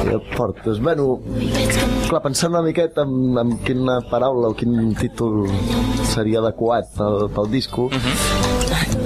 i 0.05 0.13
el 0.13 0.21
portes. 0.35 0.79
Bueno, 0.83 1.19
clar, 2.07 2.21
pensant 2.25 2.53
una 2.53 2.63
miqueta 2.65 3.05
en, 3.07 3.37
en 3.41 3.57
quina 3.65 3.99
paraula 4.11 4.53
o 4.53 4.57
quin 4.57 4.93
títol 4.99 5.47
seria 6.13 6.43
adequat 6.43 6.93
pel, 6.97 7.29
pel 7.35 7.51
disco, 7.51 7.89
uh 7.89 7.99
-huh. 7.99 8.58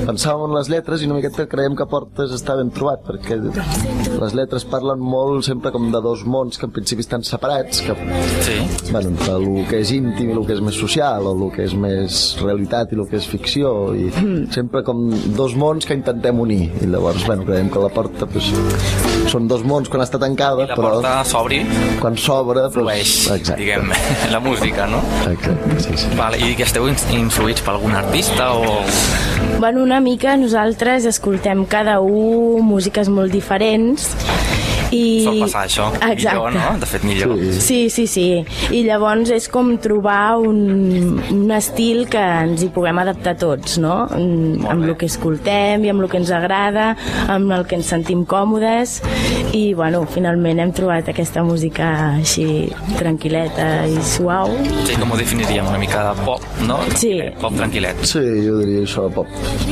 Pensàvem 0.08 0.46
en 0.50 0.56
les 0.58 0.70
lletres 0.72 1.02
i 1.04 1.08
una 1.10 1.18
miqueta 1.20 1.46
creiem 1.50 1.76
que 1.80 1.86
Portes 1.90 2.34
està 2.36 2.56
ben 2.60 2.72
trobat, 2.76 3.04
perquè 3.08 3.38
les 3.42 4.36
lletres 4.38 4.66
parlen 4.70 5.02
molt 5.04 5.46
sempre 5.48 5.72
com 5.74 5.90
de 5.94 6.02
dos 6.04 6.24
mons 6.26 6.58
que 6.60 6.68
en 6.68 6.74
principi 6.76 7.04
estan 7.06 7.24
separats, 7.28 7.82
que, 7.86 7.96
Sí. 8.44 8.58
bueno, 8.92 9.10
entre 9.14 9.34
el 9.38 9.66
que 9.70 9.80
és 9.82 9.92
íntim 9.96 10.30
i 10.32 10.34
el 10.38 10.46
que 10.48 10.54
és 10.58 10.62
més 10.62 10.76
social, 10.76 11.28
o 11.28 11.34
el 11.36 11.52
que 11.56 11.64
és 11.64 11.74
més 11.76 12.38
realitat 12.42 12.92
i 12.94 13.00
el 13.00 13.08
que 13.10 13.18
és 13.18 13.28
ficció, 13.28 13.94
i 13.96 14.10
sempre 14.52 14.84
com 14.84 15.06
dos 15.38 15.56
mons 15.56 15.86
que 15.86 15.94
intentem 15.98 16.40
unir. 16.40 16.72
I 16.82 16.88
llavors, 16.92 17.26
bueno, 17.26 17.46
creiem 17.46 17.70
que 17.72 17.80
la 17.80 17.90
porta 17.94 18.26
pues, 18.26 18.52
són 19.32 19.48
dos 19.48 19.64
mons 19.64 19.90
quan 19.90 20.04
està 20.04 20.20
tancada, 20.20 20.66
I 20.66 20.72
la 20.74 20.76
però 20.76 20.94
porta 20.98 21.14
s'obri, 21.28 21.62
quan 22.02 22.18
s'obre 22.18 22.68
flueix, 22.74 23.14
doncs, 23.30 23.40
exacte. 23.42 23.60
diguem, 23.62 23.92
la 24.36 24.40
música, 24.44 24.88
no? 24.88 25.02
exacte, 25.30 25.80
sí, 25.80 25.98
sí. 25.98 26.08
Vale, 26.18 26.38
I 26.44 26.54
que 26.60 26.64
esteu 26.68 26.88
influïts 26.90 27.62
per 27.64 27.76
algun 27.78 27.96
artista 27.96 28.52
o... 28.54 28.82
Bueno, 29.60 29.84
una 29.84 30.00
mica 30.00 30.36
nosaltres 30.38 31.06
escoltem 31.06 31.66
cada 31.66 32.00
un 32.02 32.66
músiques 32.68 33.10
molt 33.10 33.32
diferents 33.32 34.10
i... 34.94 35.24
Sol 35.26 35.40
passar 35.44 35.64
això. 35.68 35.88
Exacte. 35.98 36.38
Millor, 36.38 36.54
no? 36.58 36.68
De 36.82 36.90
fet, 36.90 37.04
millor. 37.08 37.36
Sí, 37.64 37.80
sí, 37.94 38.06
sí. 38.08 38.28
I 38.74 38.84
llavors 38.88 39.32
és 39.34 39.48
com 39.52 39.74
trobar 39.82 40.38
un, 40.42 41.20
un 41.34 41.54
estil 41.56 42.06
que 42.12 42.22
ens 42.44 42.64
hi 42.66 42.70
puguem 42.74 43.00
adaptar 43.04 43.36
tots, 43.42 43.78
no? 43.82 44.04
Mm, 44.14 44.66
Amb 44.70 44.86
bé. 44.86 44.92
el 44.92 44.98
que 45.02 45.10
escoltem 45.12 45.86
i 45.88 45.92
amb 45.94 46.06
el 46.06 46.12
que 46.12 46.20
ens 46.22 46.32
agrada, 46.36 46.92
amb 47.34 47.52
el 47.56 47.66
que 47.70 47.78
ens 47.80 47.90
sentim 47.94 48.24
còmodes 48.30 49.00
i, 49.54 49.74
bueno, 49.78 50.04
finalment 50.10 50.62
hem 50.64 50.72
trobat 50.76 51.10
aquesta 51.12 51.44
música 51.46 51.90
així 52.20 52.46
tranquil·leta 53.00 53.68
i 53.90 53.98
suau. 54.14 54.52
Sí, 54.88 54.96
com 55.00 55.12
ho 55.14 55.20
definiríem? 55.20 55.68
Una 55.70 55.82
mica 55.82 56.04
de 56.12 56.26
pop, 56.26 56.44
no? 56.68 56.80
Sí. 57.00 57.14
Pop 57.42 57.56
tranquil·let. 57.58 58.04
Sí, 58.08 58.22
jo 58.46 58.60
diria 58.62 58.84
això, 58.88 59.08
pop 59.14 59.30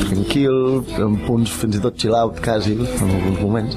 tranquil, 0.08 0.82
amb 1.02 1.22
punts 1.26 1.52
fins 1.62 1.78
i 1.78 1.82
tot 1.84 1.98
chill 2.00 2.14
out, 2.18 2.40
quasi, 2.44 2.76
en 2.78 3.10
alguns 3.18 3.40
moments. 3.42 3.76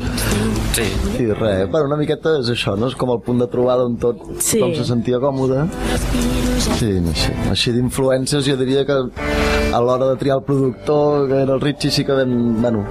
Sí. 0.75 0.83
I 1.23 1.27
res, 1.31 1.69
bueno, 1.71 1.85
una 1.88 1.95
miqueta 1.95 2.33
és 2.41 2.49
això, 2.51 2.73
no? 2.75 2.89
És 2.91 2.95
com 2.99 3.11
el 3.13 3.21
punt 3.23 3.39
de 3.39 3.47
trobada 3.47 3.85
on 3.88 3.95
tot, 4.01 4.19
Sí. 4.43 4.59
tothom 4.59 4.73
se 4.75 4.83
sentia 4.89 5.19
còmode. 5.23 5.61
Sí, 6.79 6.89
no 6.99 7.13
sé. 7.15 7.31
Així 7.49 7.71
d'influències 7.71 8.43
jo 8.47 8.57
diria 8.59 8.83
que 8.85 8.97
a 9.71 9.79
l'hora 9.81 10.09
de 10.11 10.17
triar 10.19 10.38
el 10.39 10.43
productor, 10.43 11.27
que 11.29 11.41
era 11.43 11.53
el 11.55 11.61
Richie, 11.61 11.91
sí 11.91 12.03
que 12.03 12.11
vam, 12.11 12.61
bueno, 12.61 12.85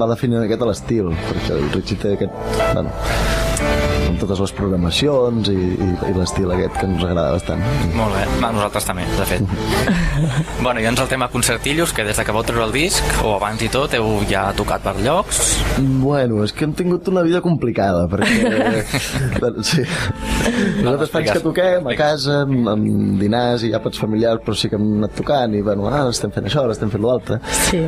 va 0.00 0.08
definir 0.10 0.38
una 0.38 0.46
miqueta 0.46 0.66
l'estil, 0.66 1.10
perquè 1.28 1.52
el 1.56 1.70
Richie 1.72 1.96
té 2.02 2.14
aquest, 2.14 2.32
bueno, 2.74 2.90
totes 4.20 4.40
les 4.44 4.52
programacions 4.56 5.50
i, 5.52 5.56
i, 5.56 5.88
i 6.10 6.12
l'estil 6.16 6.52
aquest 6.54 6.76
que 6.78 6.86
ens 6.88 7.04
agrada 7.04 7.34
bastant. 7.34 7.62
Molt 7.96 8.16
bé. 8.16 8.24
A 8.40 8.52
nosaltres 8.54 8.86
també, 8.88 9.06
de 9.16 9.26
fet. 9.28 9.54
bueno, 10.64 10.80
i 10.80 10.86
doncs 10.86 11.04
el 11.04 11.10
tema 11.12 11.30
concertillos, 11.32 11.94
que 11.96 12.04
des 12.06 12.18
de 12.20 12.26
que 12.26 12.34
vau 12.36 12.44
treure 12.46 12.66
el 12.68 12.74
disc, 12.74 13.04
o 13.24 13.34
abans 13.38 13.62
i 13.64 13.70
tot, 13.72 13.94
heu 13.96 14.20
ja 14.30 14.48
tocat 14.56 14.84
per 14.84 14.96
llocs. 15.00 15.40
Bueno, 15.80 16.44
és 16.44 16.54
que 16.56 16.66
hem 16.68 16.74
tingut 16.76 17.08
una 17.12 17.24
vida 17.26 17.42
complicada, 17.44 18.06
perquè... 18.10 18.84
sí. 19.70 19.86
Nosaltres 20.80 21.12
faig 21.12 21.30
que 21.32 21.40
toquem 21.44 21.90
a 21.90 21.96
casa, 21.98 22.42
amb, 22.46 22.70
amb 22.74 23.20
dinars 23.20 23.66
i 23.66 23.74
àpats 23.76 24.00
familiars, 24.00 24.44
però 24.44 24.56
sí 24.56 24.70
que 24.70 24.78
hem 24.80 25.00
anat 25.00 25.16
tocant 25.18 25.56
i, 25.56 25.64
bueno, 25.66 25.88
ah, 25.90 26.06
estem 26.10 26.32
fent 26.34 26.50
això, 26.50 26.64
ara 26.64 26.76
estem 26.76 26.92
fent 26.92 27.04
l'altre. 27.04 27.40
Sí. 27.68 27.84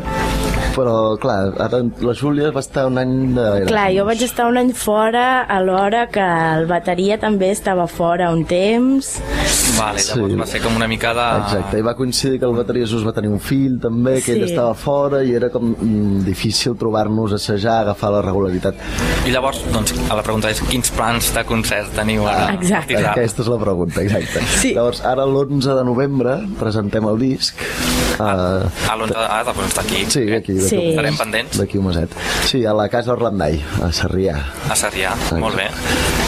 Però, 0.72 1.18
clar, 1.20 1.52
ara 1.61 1.82
la 2.00 2.14
Júlia 2.16 2.48
va 2.54 2.62
estar 2.64 2.87
un 2.88 2.96
any 2.96 3.11
de... 3.37 3.44
Clar, 3.68 3.88
jo 3.92 4.06
vaig 4.08 4.22
estar 4.24 4.46
un 4.48 4.56
any 4.56 4.70
fora 4.72 5.42
alhora 5.44 6.06
que 6.08 6.22
el 6.24 6.64
bateria 6.70 7.18
també 7.20 7.50
estava 7.52 7.85
fora 7.90 8.30
un 8.32 8.46
temps. 8.48 9.18
Vale, 9.76 10.00
llavors 10.00 10.32
Sí. 10.32 10.38
va 10.40 10.46
ser 10.48 10.61
com 10.64 10.76
una 10.78 10.88
mica 10.88 11.12
de... 11.16 11.26
Exacte, 11.42 11.78
i 11.80 11.85
va 11.85 11.92
coincidir 11.98 12.38
que 12.40 12.48
el 12.48 12.56
bateria 12.56 12.87
just 12.88 13.04
va 13.06 13.12
tenir 13.16 13.28
un 13.32 13.40
fill 13.40 13.76
també, 13.82 14.14
que 14.22 14.32
Sí. 14.32 14.38
ell 14.38 14.46
estava 14.48 14.72
fora 14.78 15.20
i 15.24 15.35
era 15.37 15.50
com 15.52 15.74
mm, 15.74 16.24
difícil 16.24 16.76
trobar-nos, 16.80 17.37
assajar, 17.37 17.82
agafar 17.85 18.12
la 18.16 18.22
regularitat. 18.24 18.80
I 19.28 19.35
llavors, 19.35 19.61
doncs, 19.72 19.92
a 20.08 20.16
la 20.16 20.24
pregunta 20.24 20.50
és 20.52 20.61
quins 20.70 20.88
plans 20.96 21.32
de 21.37 21.44
concert 21.48 21.92
teniu 21.96 22.24
ara? 22.28 22.54
Exacte. 22.56 22.96
Aquesta 23.12 23.44
és 23.44 23.52
la 23.52 23.61
pregunta, 23.61 24.00
exacte. 24.04 24.40
Sí. 24.56 24.72
Llavors, 24.76 25.04
ara 25.04 25.28
l'11 25.28 25.76
de 25.76 25.85
novembre 25.85 26.38
presentem 26.61 27.04
el 27.12 27.20
disc. 27.20 27.61
Uh, 28.18 28.68
A 28.90 28.96
l'11 28.96 29.09
de... 29.09 29.16
Ah, 29.18 29.42
doncs 29.46 29.68
està 29.72 29.81
aquí. 29.83 30.05
sí, 30.09 30.22
aquí, 30.33 30.53
d'aquí 30.55 30.68
Sí. 30.68 30.77
un- 30.77 30.88
Estarem 30.92 31.16
pendents 31.16 31.59
d'aquí 31.59 31.79
un 31.79 31.87
meset. 31.87 32.11
Sí, 32.46 32.64
a 32.66 32.72
la 32.75 32.88
Casa 32.88 33.12
Orlandai, 33.12 33.61
a 33.83 33.90
Sarrià. 33.92 34.37
a 34.70 34.77
Sarrià. 34.77 35.14
Molt 35.38 35.57
bé. 35.57 35.68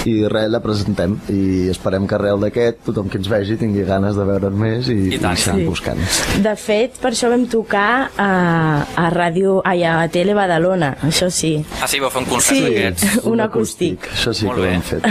I 0.05 0.27
res, 0.29 0.51
la 0.53 0.61
presentem 0.61 1.15
i 1.33 1.69
esperem 1.73 2.07
que 2.07 2.15
arrel 2.15 2.39
d'aquest 2.41 2.83
tothom 2.85 3.09
que 3.09 3.17
ens 3.19 3.29
vegi 3.29 3.57
tingui 3.57 3.85
ganes 3.89 4.17
de 4.17 4.25
veure'n 4.25 4.53
més 4.59 4.89
i, 4.93 5.15
I 5.15 5.19
tant. 5.19 5.33
i 5.33 5.41
s'anem 5.41 5.61
Sí. 5.65 5.67
buscant. 5.69 5.99
De 6.45 6.55
fet, 6.57 6.99
per 7.01 7.13
això 7.13 7.31
vam 7.31 7.47
tocar 7.49 8.11
a, 8.19 8.29
a 8.97 9.11
ràdio, 9.11 9.61
ai, 9.65 9.83
a 9.85 10.07
Tele 10.13 10.35
Badalona, 10.35 10.97
això 11.03 11.31
sí. 11.31 11.65
Ah, 11.83 11.89
sí, 11.89 12.01
vau 12.01 12.11
fer 12.11 12.21
un 12.23 12.29
concert 12.29 12.59
Sí. 12.59 12.63
d'aquests. 12.65 13.25
Un 13.35 13.41
acústic. 13.41 14.09
Això 14.13 14.35
sí 14.35 14.45
Molt 14.47 14.59
que 14.59 14.63
ho 14.63 14.71
hem 14.71 14.83
fet. 14.83 15.03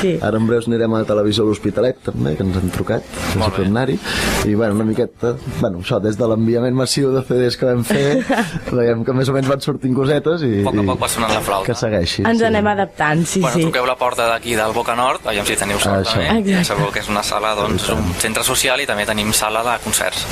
Sí. 0.00 0.18
Ara 0.22 0.38
en 0.38 0.46
breus 0.46 0.68
anirem 0.68 0.94
a 0.94 1.00
la 1.02 1.04
televisió 1.08 1.42
a 1.42 1.46
l'Hospitalet 1.48 1.98
també, 2.04 2.36
que 2.36 2.42
ens 2.46 2.56
han 2.56 2.70
trucat 2.70 3.02
que 3.02 3.62
bé. 3.62 3.66
anar-hi 3.66 3.98
i 4.46 4.54
bueno, 4.54 4.74
una 4.74 4.84
miqueta, 4.84 5.34
bueno, 5.60 5.78
això 5.80 5.98
des 6.08 6.18
de 6.18 6.28
l'enviament 6.30 6.74
massiu 6.78 7.12
de 7.14 7.22
CDs 7.28 7.56
que 7.60 7.68
vam 7.68 7.84
fer 7.86 8.24
veiem 8.78 9.04
que 9.06 9.14
més 9.16 9.28
o 9.30 9.36
menys 9.36 9.48
van 9.52 9.62
sortint 9.64 9.94
cosetes 9.96 10.42
i, 10.48 10.52
A 10.62 10.68
poc 10.70 10.80
a 10.82 10.86
poc 10.92 11.02
va 11.04 11.08
sonant 11.12 11.34
la 11.36 11.42
flauta. 11.44 11.68
que 11.68 11.76
segueixi 11.78 12.24
Ens 12.26 12.40
sí. 12.42 12.46
anem 12.48 12.66
adaptant, 12.72 13.24
sí, 13.28 13.40
bueno, 13.44 13.56
sí. 13.60 13.66
truqueu 13.68 13.86
la 13.88 13.96
porta 14.00 14.26
d'aquí 14.32 14.56
del 14.58 14.72
Boca 14.76 14.96
Nord, 14.98 15.26
aviam 15.28 15.46
si 15.46 15.56
teniu 15.60 15.78
sort 15.82 16.02
Això. 16.02 16.16
també. 16.16 16.40
Exacte. 16.40 16.64
Segur 16.72 16.90
que 16.94 17.02
és 17.04 17.08
una, 17.12 17.22
sala, 17.26 17.54
doncs, 17.58 17.84
és 17.84 17.94
un 17.94 18.12
centre 18.22 18.44
social 18.46 18.80
i 18.82 18.86
també 18.88 19.06
tenim 19.08 19.32
sala 19.36 19.62
de 19.66 19.76
concerts. 19.84 20.24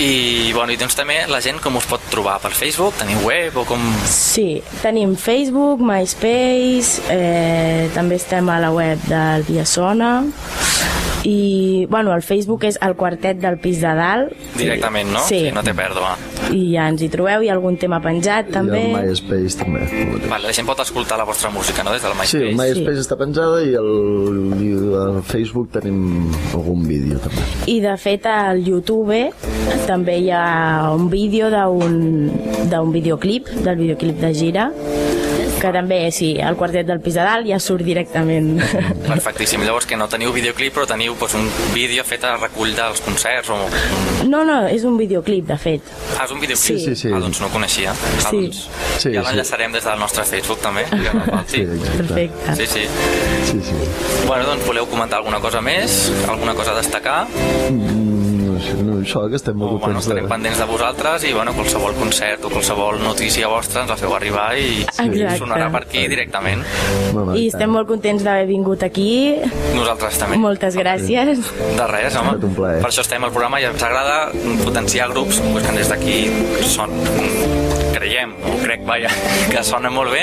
I, 0.00 0.12
bueno, 0.56 0.72
i 0.74 0.78
doncs 0.80 0.96
també 0.98 1.20
la 1.30 1.40
gent 1.44 1.60
com 1.62 1.76
us 1.80 1.86
pot 1.90 2.02
trobar 2.12 2.38
per 2.42 2.52
Facebook? 2.56 2.96
Teniu 3.00 3.22
web 3.26 3.56
o 3.60 3.64
com... 3.68 3.82
Sí, 4.10 4.62
tenim 4.82 5.14
Facebook, 5.20 5.82
MySpace, 5.84 7.02
eh, 7.12 7.88
també 7.94 8.16
estem 8.20 8.48
a 8.50 8.58
la 8.62 8.70
web 8.74 9.02
del 9.10 9.44
Viasona 9.48 10.12
i, 11.24 11.86
bueno, 11.90 12.14
el 12.14 12.22
Facebook 12.24 12.64
és 12.64 12.78
el 12.80 12.94
quartet 12.96 13.40
del 13.42 13.58
pis 13.60 13.80
de 13.82 13.90
dalt. 13.96 14.32
Directament, 14.56 15.10
no? 15.12 15.19
Sí. 15.28 15.50
no 15.54 15.62
té 15.62 15.74
pèrdua. 15.74 16.16
I 16.50 16.72
ja 16.74 16.88
ens 16.90 17.02
hi 17.02 17.08
trobeu, 17.12 17.42
hi 17.44 17.48
ha 17.50 17.54
algun 17.54 17.76
tema 17.78 18.00
penjat 18.02 18.50
també. 18.52 18.80
I 18.80 18.92
el 18.94 19.08
MySpace 19.10 19.58
també. 19.60 19.84
Vale, 20.28 20.46
la 20.48 20.52
gent 20.56 20.66
pot 20.66 20.80
escoltar 20.82 21.18
la 21.18 21.24
vostra 21.28 21.50
música, 21.50 21.84
no?, 21.84 21.92
des 21.92 22.02
del 22.02 22.12
Sí, 22.24 22.38
MySpace. 22.38 22.48
el 22.50 22.56
MySpace 22.58 23.00
està 23.04 23.16
penjada 23.20 23.62
i 23.62 23.74
el, 23.74 23.90
i 24.60 24.70
el 25.04 25.22
Facebook 25.22 25.70
tenim 25.72 26.30
algun 26.54 26.86
vídeo 26.88 27.18
també. 27.22 27.42
I 27.66 27.80
de 27.80 27.96
fet 28.00 28.26
al 28.26 28.64
YouTube 28.64 29.30
també 29.86 30.18
hi 30.20 30.30
ha 30.30 30.90
un 30.94 31.08
vídeo 31.10 31.50
d'un 31.50 32.30
d'un 32.70 32.92
videoclip, 32.92 33.48
del 33.64 33.76
videoclip 33.76 34.20
de 34.20 34.32
gira, 34.34 34.70
que 35.60 35.70
també, 35.74 35.98
sí, 36.14 36.32
el 36.40 36.56
quartet 36.56 36.86
del 36.88 37.00
pis 37.04 37.14
de 37.18 37.24
dalt 37.26 37.46
ja 37.48 37.58
surt 37.60 37.84
directament. 37.84 38.54
Perfectíssim. 39.06 39.62
Llavors 39.66 39.86
que 39.86 39.96
no 40.00 40.06
teniu 40.08 40.32
videoclip, 40.32 40.72
però 40.76 40.86
teniu 40.88 41.14
doncs, 41.20 41.34
un 41.36 41.48
vídeo 41.74 42.04
fet 42.08 42.24
a 42.24 42.36
recull 42.40 42.72
dels 42.76 43.02
concerts 43.04 43.50
o... 43.52 43.58
No, 44.30 44.42
no, 44.48 44.62
és 44.68 44.84
un 44.88 44.96
videoclip, 45.00 45.46
de 45.48 45.56
fet. 45.60 45.90
Ah, 46.18 46.24
és 46.24 46.32
un 46.34 46.40
videoclip? 46.40 46.78
Sí, 46.78 46.78
sí, 46.84 46.96
sí. 46.96 47.12
Ah, 47.12 47.20
doncs 47.22 47.40
no 47.42 47.48
ho 47.50 47.52
coneixia. 47.54 47.92
Ah, 47.92 48.30
Sí. 48.30 48.40
doncs 48.46 48.62
Sí, 49.00 49.12
ja 49.14 49.22
sí. 49.22 49.26
l'enllaçarem 49.28 49.72
des 49.72 49.84
del 49.84 49.98
nostre 50.00 50.24
Facebook 50.28 50.60
també. 50.64 50.84
Que 50.90 51.12
no 51.16 51.24
falti. 51.26 51.62
Perfecte. 51.96 52.56
Sí, 52.56 52.66
sí. 52.66 52.82
Sí, 53.50 53.60
sí. 53.68 53.76
Bueno, 54.26 54.44
doncs 54.46 54.66
voleu 54.66 54.86
comentar 54.90 55.18
alguna 55.20 55.40
cosa 55.40 55.60
més? 55.64 56.10
Alguna 56.28 56.54
cosa 56.54 56.72
a 56.72 56.76
destacar? 56.80 57.26
Mm, 57.70 58.09
no 58.60 58.66
sé, 58.66 58.82
no, 58.84 58.96
això 59.00 59.22
que 59.30 59.38
estem 59.40 59.56
molt 59.56 59.72
O, 59.72 59.78
bueno, 59.78 59.86
contents 59.86 60.06
estarem 60.06 60.26
de... 60.26 60.30
pendents 60.30 60.60
de 60.60 60.66
vosaltres 60.68 61.24
i 61.24 61.32
bueno, 61.36 61.54
qualsevol 61.56 61.96
concert 61.98 62.44
o 62.44 62.52
qualsevol 62.52 63.00
notícia 63.02 63.48
vostra 63.48 63.84
ens 63.84 63.92
la 63.92 63.96
feu 64.00 64.14
arribar 64.16 64.48
i 64.60 64.82
Exacte. 64.84 65.38
sonarà 65.40 65.70
per 65.72 65.84
aquí 65.86 66.06
directament. 66.10 66.64
No, 67.14 67.24
no, 67.24 67.36
I 67.38 67.48
estem 67.48 67.72
molt 67.72 67.88
contents 67.88 68.24
d'haver 68.26 68.46
vingut 68.50 68.84
aquí. 68.86 69.10
Nosaltres 69.76 70.20
també. 70.20 70.38
Moltes 70.40 70.76
gràcies. 70.78 71.42
De 71.78 71.90
res, 71.90 72.16
home. 72.20 72.36
Per 72.60 72.90
això 72.90 73.04
estem 73.06 73.24
al 73.24 73.32
programa 73.34 73.60
i 73.62 73.68
ens 73.70 73.82
agrada 73.82 74.30
potenciar 74.64 75.10
grups 75.14 75.40
pues, 75.50 75.66
que 75.66 75.76
des 75.80 75.92
d'aquí 75.92 76.18
són 76.76 76.96
creiem, 78.00 78.30
o 78.48 78.54
crec, 78.62 78.80
vaja, 78.88 79.10
que 79.52 79.60
sona 79.66 79.90
molt 79.92 80.10
bé 80.14 80.22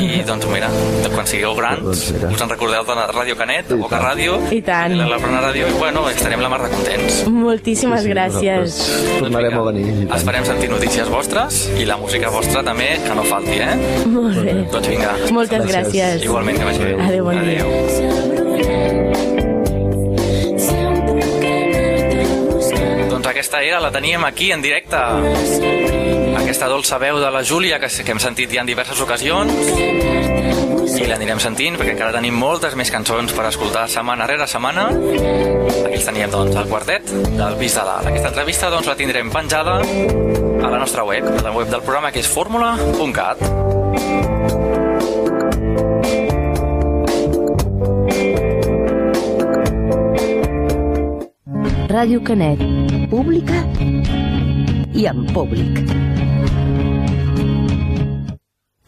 i 0.00 0.22
doncs 0.26 0.46
mira, 0.48 0.70
quan 1.12 1.26
sigueu 1.28 1.52
grans 1.58 1.82
Doncs 1.84 2.06
mira. 2.16 2.30
us 2.32 2.40
en 2.46 2.48
recordeu 2.54 2.86
de 2.88 2.96
Ràdio 3.12 3.36
Canet, 3.36 3.68
de 3.68 3.76
Boca 3.80 4.00
Ràdio 4.00 4.38
I 4.56 4.62
tant. 4.64 4.94
la 4.96 5.18
Plana 5.20 5.42
Ràdio 5.44 5.68
i 5.68 5.76
bueno, 5.78 6.06
estarem 6.08 6.40
la 6.40 6.48
mar 6.52 6.62
de 6.64 6.70
contents 6.72 7.20
Moltíssimes 7.30 8.06
gràcies. 8.08 8.78
Tornarem 9.20 9.58
a 9.58 9.62
venir. 9.68 9.86
i. 10.04 10.08
Esperem 10.16 10.44
sentir 10.48 10.70
notícies 10.72 11.08
vostres 11.12 11.60
i 11.78 11.84
la 11.88 11.96
música 12.00 12.30
vostra 12.32 12.62
també, 12.66 12.94
que 13.04 13.14
no 13.14 13.24
falti, 13.28 13.58
eh? 13.60 13.76
Molt 14.08 14.40
bé. 14.44 14.54
Doncs 14.72 14.88
vinga. 14.88 15.12
Moltes 15.36 15.66
gràcies. 15.68 16.24
Igualment, 16.24 16.58
que 16.58 16.64
vagi 16.70 16.84
bé. 16.84 16.94
Adéu, 17.04 17.24
bon 17.24 17.44
dia. 17.44 19.10
Doncs 23.10 23.26
aquesta 23.26 23.62
era, 23.66 23.80
la 23.80 23.90
teníem 23.90 24.24
aquí 24.24 24.52
en 24.52 24.62
directe. 24.62 24.96
Aquesta 26.50 26.66
dolça 26.66 26.96
veu 26.98 27.20
de 27.22 27.28
la 27.30 27.44
Júlia 27.46 27.76
que, 27.78 27.86
que 27.86 28.10
hem 28.10 28.18
sentit 28.18 28.50
ja 28.50 28.64
en 28.64 28.66
diverses 28.66 28.98
ocasions 28.98 29.52
i 30.98 31.04
l'anirem 31.06 31.38
sentint 31.38 31.76
perquè 31.78 31.92
encara 31.94 32.10
tenim 32.16 32.34
moltes 32.34 32.74
més 32.74 32.90
cançons 32.90 33.30
per 33.36 33.44
escoltar 33.46 33.84
setmana 33.86 34.26
rere 34.26 34.48
setmana. 34.50 34.88
Aquí 34.90 35.94
els 35.94 36.08
teníem, 36.08 36.26
doncs, 36.34 36.58
el 36.58 36.66
quartet 36.66 37.06
del 37.38 37.54
Pis 37.60 37.78
de 37.78 37.86
Dalt. 37.86 38.10
Aquesta 38.10 38.32
entrevista, 38.32 38.72
doncs, 38.74 38.90
la 38.90 38.98
tindrem 38.98 39.30
penjada 39.30 39.78
a 39.78 40.72
la 40.74 40.82
nostra 40.82 41.06
web, 41.06 41.30
a 41.30 41.46
la 41.46 41.54
web 41.54 41.70
del 41.70 41.86
programa 41.86 42.10
que 42.10 42.18
és 42.18 42.26
fórmula.cat. 42.26 43.46
Ràdio 51.94 52.26
Canet. 52.26 52.66
Pública 53.14 53.62
i 54.98 55.06
en 55.06 55.28
públic. 55.30 56.09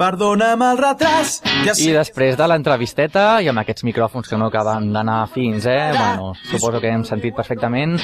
Perdona'm 0.02 0.64
el 0.66 0.80
retras, 0.80 1.36
ja 1.62 1.76
I 1.78 1.92
després 1.94 2.34
de 2.34 2.46
l'entrevisteta, 2.50 3.36
i 3.38 3.46
amb 3.52 3.60
aquests 3.62 3.84
micròfons 3.86 4.26
que 4.26 4.38
no 4.40 4.48
acaben 4.50 4.88
d'anar 4.90 5.28
fins, 5.30 5.62
eh? 5.70 5.92
Bueno, 5.94 6.32
suposo 6.48 6.80
que 6.82 6.90
hem 6.90 7.04
sentit 7.06 7.36
perfectament. 7.36 7.94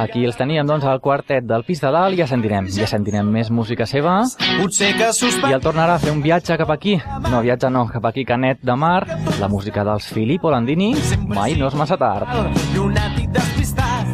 Aquí 0.00 0.24
els 0.26 0.34
teníem, 0.34 0.66
doncs, 0.66 0.82
al 0.90 0.98
quartet 1.04 1.46
del 1.46 1.62
pis 1.62 1.78
de 1.84 1.92
dalt 1.94 2.18
i 2.18 2.18
ja 2.18 2.26
sentirem, 2.26 2.66
ja 2.74 2.90
sentirem 2.90 3.30
més 3.30 3.52
música 3.54 3.86
seva. 3.86 4.16
potser 4.58 4.96
que 4.98 5.12
I 5.14 5.54
el 5.54 5.62
tornarà 5.62 5.94
a 5.94 6.02
fer 6.02 6.10
un 6.10 6.24
viatge 6.26 6.58
cap 6.58 6.74
aquí. 6.74 6.98
No, 7.30 7.44
viatge 7.46 7.70
no, 7.70 7.86
cap 7.86 8.10
aquí, 8.10 8.24
Canet 8.24 8.58
de 8.60 8.74
Mar. 8.74 9.06
La 9.38 9.46
música 9.46 9.84
dels 9.84 10.10
Filippo 10.10 10.50
Landini. 10.50 10.96
Mai 11.28 11.54
no 11.54 11.70
és 11.70 11.78
massa 11.78 11.96
tard. 11.96 12.26
Llunàtic 12.74 13.30
despistat 13.30 14.10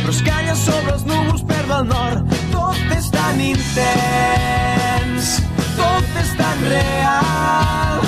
però 0.00 0.08
es 0.08 0.24
calla 0.24 0.56
sobre 0.56 0.96
els 0.96 1.04
núvols 1.04 1.44
per 1.44 1.62
del 1.68 1.86
nord 1.92 2.36
tot 2.50 2.96
és 2.96 3.12
tan 3.12 3.44
intens 3.44 5.49
tot 5.78 6.18
és 6.22 6.32
tan 6.40 6.64
real 6.72 8.04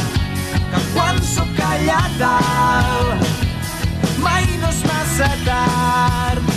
que 0.72 0.82
quan 0.94 1.22
sóc 1.34 1.62
allà 1.70 2.02
dalt 2.18 3.30
mai 4.24 4.46
no 4.62 4.70
és 4.74 4.82
massa 4.90 5.30
tard. 5.46 6.52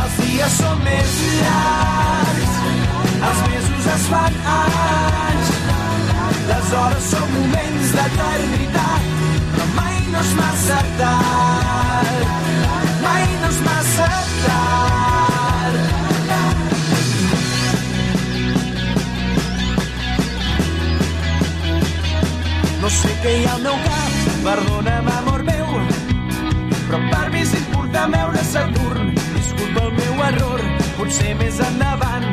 Els 0.00 0.18
dies 0.22 0.58
són 0.62 0.78
més 0.86 1.16
llargs 1.40 2.58
els 3.28 3.40
mesos 3.48 3.86
es 3.94 4.04
fan 4.12 4.36
anys 4.52 5.50
les 6.50 6.72
hores 6.78 7.08
són 7.12 7.28
moments 7.34 7.92
d'eternitat 7.98 9.08
però 9.52 9.68
mai 9.76 10.00
no 10.14 10.24
és 10.24 10.34
massa 10.40 10.82
tard 11.02 12.28
mai 13.04 13.26
no 13.42 13.54
és 13.54 13.64
massa 13.68 14.12
tard 14.46 15.19
sé 22.96 23.14
què 23.22 23.36
hi 23.38 23.46
ha 23.46 23.54
al 23.56 23.64
meu 23.66 23.78
cap. 23.86 24.12
Perdona'm 24.46 25.10
amor 25.18 25.44
meu 25.48 25.66
però 26.90 26.98
per 27.10 27.26
mi 27.30 27.42
important 27.62 28.16
veure 28.16 28.44
Saturn. 28.50 29.14
Disculpa 29.36 29.84
el 29.86 29.92
meu 30.00 30.24
error 30.28 30.64
potser 30.98 31.34
més 31.38 31.60
endavant. 31.62 32.28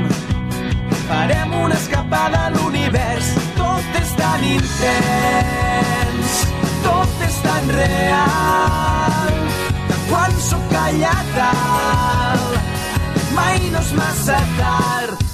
Farem 1.07 1.53
una 1.61 1.77
escapada 1.77 2.47
a 2.47 2.53
l'univers. 2.55 3.33
Tot 3.59 4.01
és 4.01 4.15
tan 4.17 4.47
intens 4.55 6.37
tot 6.87 7.23
és 7.27 7.37
tan 7.43 7.69
real 7.75 9.31
que 9.87 9.97
quan 10.09 10.37
sóc 10.49 10.75
allà 10.81 11.15
dalt 11.35 12.53
mai 13.37 13.59
no 13.73 13.81
és 13.85 13.91
massa 14.01 14.39
tard. 14.59 15.25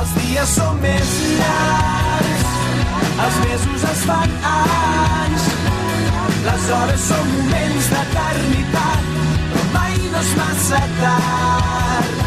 Els 0.00 0.18
dies 0.20 0.56
són 0.58 0.82
més 0.84 1.16
llargs 1.38 2.29
els 3.24 3.36
mesos 3.44 3.82
es 3.92 4.02
fan 4.08 4.32
anys. 4.50 5.46
Les 6.46 6.68
hores 6.76 7.02
són 7.08 7.26
moments 7.34 7.88
d'eternitat 7.92 9.10
però 9.50 9.64
mai 9.74 9.98
no 10.12 10.22
és 10.22 10.32
massa 10.38 10.80
tard. 11.00 12.22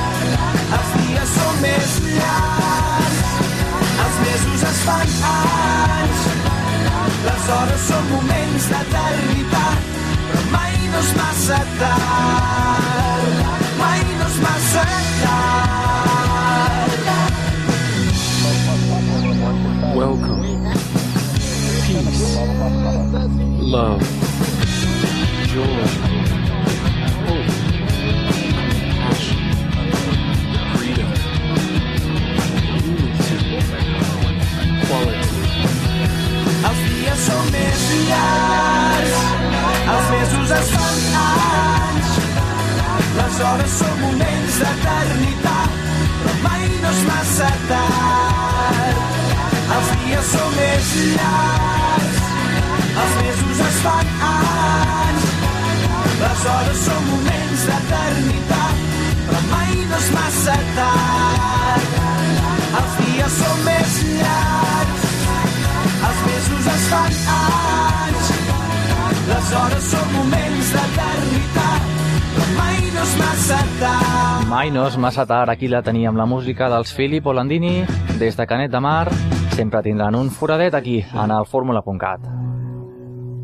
Els 0.77 0.93
dies 0.99 1.33
són 1.37 1.59
més 1.63 1.95
llargs. 2.19 3.19
Els 4.05 4.21
mesos 4.25 4.67
es 4.69 4.83
fan 4.89 5.17
anys. 5.31 6.23
Les 7.25 7.49
hores 7.57 7.89
són 7.89 8.07
moments 8.13 8.69
d'eternitat 8.75 9.91
però 10.29 10.45
mai 10.55 10.79
no 10.93 11.03
és 11.03 11.11
massa 11.19 11.61
tard. 11.81 13.45
Mai 13.81 14.01
no 14.13 14.31
és 14.31 14.41
massa 14.47 14.89
tard 15.25 15.62
Love. 23.73 23.99
Joy. 25.47 26.12
Mai 74.63 74.69
no 74.71 74.85
és 74.87 74.93
massa 74.95 75.25
tard, 75.27 75.51
aquí 75.51 75.67
la 75.67 75.81
teníem, 75.83 76.15
la 76.15 76.23
música 76.23 76.69
dels 76.71 76.93
Filippo 76.95 77.33
Landini, 77.35 77.81
des 78.15 78.37
de 78.39 78.45
Canet 78.47 78.71
de 78.71 78.79
Mar, 78.79 79.11
sempre 79.57 79.81
tindran 79.83 80.15
un 80.15 80.29
foradet 80.31 80.77
aquí, 80.79 81.01
en 81.03 81.33
el 81.35 81.43
fórmula.cat. 81.51 82.23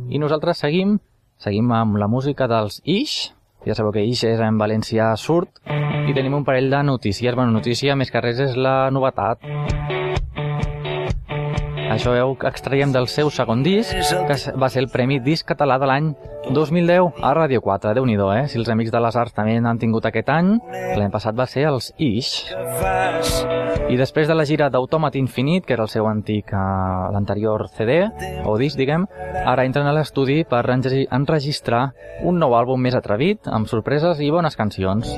I 0.07 0.23
nosaltres 0.23 0.63
seguim, 0.63 0.95
seguim 1.35 1.75
amb 1.75 1.99
la 1.99 2.07
música 2.07 2.47
dels 2.47 2.79
Ix, 2.87 3.33
ja 3.67 3.75
sabeu 3.75 3.91
que 3.91 4.07
Ix 4.07 4.23
és 4.31 4.39
en 4.39 4.63
valencià 4.63 5.11
surt, 5.19 5.59
i 5.67 6.15
tenim 6.15 6.39
un 6.39 6.47
parell 6.47 6.71
de 6.71 6.85
notícies. 6.87 7.35
Bueno, 7.35 7.51
notícia 7.51 7.99
més 7.99 8.15
que 8.15 8.23
res 8.23 8.39
és 8.39 8.55
la 8.55 8.85
novetat. 8.87 9.43
Això 11.89 12.11
veu 12.13 12.35
que 12.37 12.47
extraiem 12.47 12.91
del 12.93 13.07
seu 13.09 13.31
segon 13.33 13.63
disc, 13.65 13.95
que 14.29 14.35
va 14.61 14.69
ser 14.69 14.83
el 14.83 14.89
Premi 14.93 15.17
Disc 15.25 15.47
Català 15.49 15.79
de 15.81 15.87
l'any 15.89 16.11
2010 16.53 17.17
a 17.25 17.31
Ràdio 17.33 17.61
4. 17.65 17.95
déu 17.97 18.05
nhi 18.05 18.15
eh? 18.15 18.47
Si 18.47 18.59
els 18.59 18.69
Amics 18.69 18.91
de 18.91 18.99
les 19.01 19.15
Arts 19.15 19.33
també 19.33 19.59
n'han 19.59 19.79
tingut 19.79 20.05
aquest 20.05 20.29
any, 20.29 20.59
l'any 20.97 21.09
passat 21.11 21.35
va 21.35 21.47
ser 21.47 21.65
els 21.65 21.91
Ix. 21.97 22.55
I 23.89 23.97
després 23.97 24.27
de 24.27 24.35
la 24.35 24.45
gira 24.45 24.69
d'Automat 24.69 25.15
Infinit, 25.15 25.65
que 25.65 25.73
era 25.73 25.83
el 25.83 25.89
seu 25.89 26.05
antic, 26.07 26.53
uh, 26.53 27.09
l'anterior 27.11 27.67
CD, 27.73 28.03
o 28.45 28.57
disc, 28.57 28.77
diguem, 28.77 29.07
ara 29.45 29.65
entren 29.65 29.87
a 29.87 29.93
l'estudi 29.93 30.43
per 30.45 30.63
enregi- 30.69 31.07
enregistrar 31.11 31.93
un 32.21 32.37
nou 32.37 32.53
àlbum 32.53 32.77
més 32.79 32.93
atrevit, 32.93 33.47
amb 33.47 33.67
sorpreses 33.67 34.19
i 34.21 34.29
bones 34.29 34.55
cancions. 34.55 35.09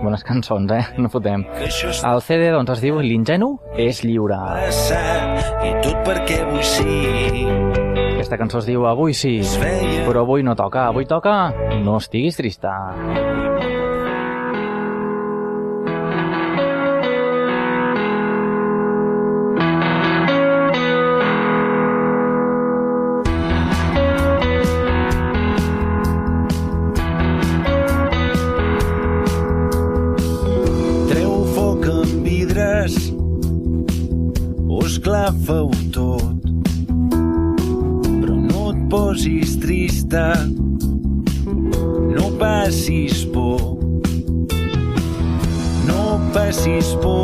Bones 0.00 0.24
cançons, 0.24 0.72
eh? 0.72 0.84
No 0.98 1.10
fotem. 1.12 1.44
El 1.60 2.22
CD, 2.24 2.48
doncs, 2.54 2.72
es 2.76 2.84
diu 2.84 3.00
L'ingenu 3.04 3.52
és 3.76 4.00
lliure. 4.06 4.38
I 5.66 5.74
tot 5.84 6.00
perquè 6.06 6.40
vull 6.48 6.64
sí. 6.64 7.44
Aquesta 8.14 8.40
cançó 8.40 8.60
es 8.60 8.68
diu 8.68 8.86
Avui 8.88 9.14
sí, 9.16 9.38
però 10.08 10.24
avui 10.24 10.44
no 10.46 10.56
toca. 10.56 10.88
Avui 10.88 11.08
toca 11.08 11.52
No 11.84 11.98
estiguis 12.00 12.40
trista. 12.40 12.76
Trista, 40.10 40.46
no 41.46 42.30
passis 42.38 43.24
por. 43.26 43.78
No 45.86 46.20
passis 46.32 46.86
por 47.00 47.19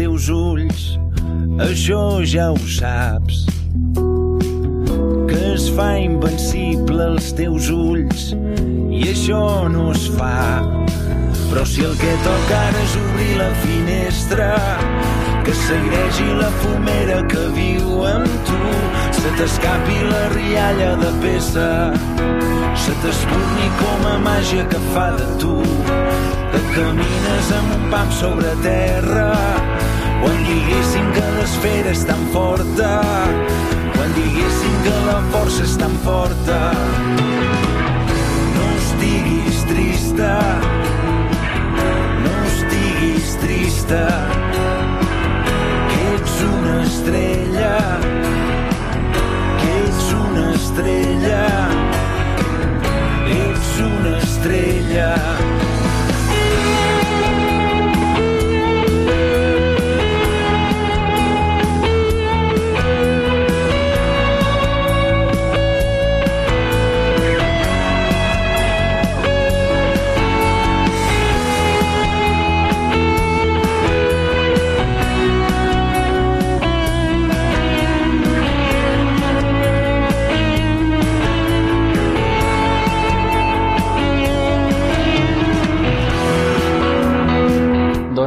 teus 0.00 0.30
ulls, 0.32 0.84
això 1.60 2.24
ja 2.24 2.46
ho 2.54 2.60
saps. 2.72 3.42
Que 5.28 5.40
es 5.52 5.66
fa 5.76 5.90
invencible 6.00 7.04
als 7.04 7.34
teus 7.36 7.68
ulls, 7.74 8.30
i 8.96 9.02
això 9.10 9.68
no 9.68 9.90
es 9.92 10.06
fa. 10.16 10.64
Però 11.50 11.66
si 11.68 11.84
el 11.84 11.92
que 12.00 12.14
toca 12.24 12.60
ara 12.70 12.84
és 12.86 12.94
obrir 13.02 13.34
la 13.42 13.50
finestra, 13.60 14.48
que 15.44 15.56
s'airegi 15.66 16.28
la 16.38 16.48
fumera 16.62 17.20
que 17.28 17.44
viu 17.58 18.00
amb 18.08 18.40
tu, 18.48 18.60
se 19.20 19.34
t'escapi 19.36 19.98
la 20.08 20.22
rialla 20.32 20.94
de 21.02 21.12
peça, 21.26 21.68
se 22.86 22.96
t'espurni 23.04 23.68
com 23.82 24.08
a 24.14 24.16
màgia 24.24 24.64
que 24.72 24.80
fa 24.94 25.10
de 25.20 25.28
tu, 25.44 25.58
que 26.54 26.64
camines 26.72 27.52
amb 27.58 27.76
un 27.76 27.86
pam 27.92 28.16
sobre 28.22 28.56
terra, 28.64 29.28
quan 30.20 30.38
diguéssim 30.44 31.06
que 31.16 31.26
l'esfera 31.36 31.92
és 31.94 32.02
tan 32.08 32.22
forta, 32.34 32.90
quan 33.94 34.12
diguéssim 34.16 34.76
que 34.84 34.96
la 35.06 35.18
força 35.32 35.64
és 35.64 35.76
tan 35.80 35.94
forta. 36.04 36.58
No 38.56 38.66
estiguis 38.76 39.62
trista, 39.70 40.34
no 42.24 42.34
estiguis 42.50 43.32
trista, 43.44 44.02
que 45.90 46.00
ets 46.16 46.36
una 46.50 46.76
estrella, 46.84 47.74
que 49.62 49.72
ets 49.86 50.12
una 50.20 50.46
estrella, 50.60 51.44
ets 53.40 53.72
una 53.88 54.16
estrella. 54.18 55.10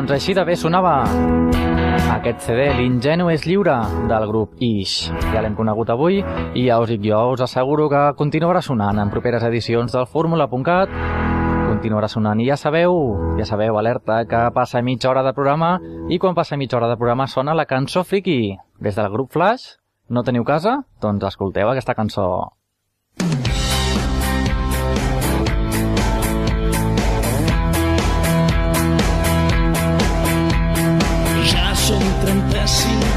Doncs 0.04 0.18
així 0.18 0.34
de 0.36 0.44
bé 0.44 0.58
sonava 0.60 0.98
aquest 2.12 2.42
CD, 2.44 2.66
L'ingenu 2.76 3.30
és 3.32 3.46
lliure, 3.48 3.78
del 4.10 4.26
grup 4.28 4.58
Ix. 4.60 4.96
Ja 5.32 5.40
l'hem 5.40 5.54
conegut 5.56 5.94
avui 5.94 6.18
i 6.20 6.66
ja 6.66 6.82
us 6.84 6.90
dic 6.92 7.06
jo, 7.06 7.22
us 7.32 7.44
asseguro 7.46 7.86
que 7.88 8.02
continuarà 8.20 8.60
sonant 8.60 9.00
en 9.00 9.14
properes 9.14 9.46
edicions 9.48 9.96
del 9.96 10.04
Fórmula.cat 10.12 10.92
continuarà 11.70 12.10
sonant. 12.12 12.42
I 12.44 12.50
ja 12.50 12.58
sabeu, 12.60 13.00
ja 13.40 13.48
sabeu, 13.48 13.78
alerta, 13.80 14.26
que 14.28 14.42
passa 14.52 14.82
mitja 14.84 15.08
hora 15.08 15.24
de 15.24 15.32
programa 15.38 15.78
i 16.12 16.20
quan 16.20 16.36
passa 16.36 16.60
mitja 16.60 16.82
hora 16.82 16.90
de 16.92 16.98
programa 17.00 17.30
sona 17.32 17.56
la 17.56 17.64
cançó 17.64 18.04
friki. 18.04 18.58
Des 18.84 19.00
del 19.00 19.08
grup 19.16 19.32
Flash, 19.32 19.78
no 20.10 20.26
teniu 20.28 20.44
casa? 20.44 20.82
Doncs 21.00 21.32
escolteu 21.32 21.72
aquesta 21.72 21.96
cançó. 21.96 22.28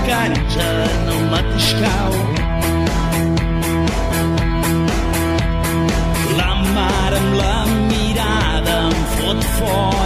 canxa 0.09 0.71
no 1.07 1.17
mateix 1.33 1.69
cau. 1.83 2.13
La 6.39 6.51
mar 6.75 7.13
amb 7.21 7.33
la 7.43 7.57
mirada 7.91 8.77
em 8.89 8.99
fot 9.17 9.49
fort 9.59 10.06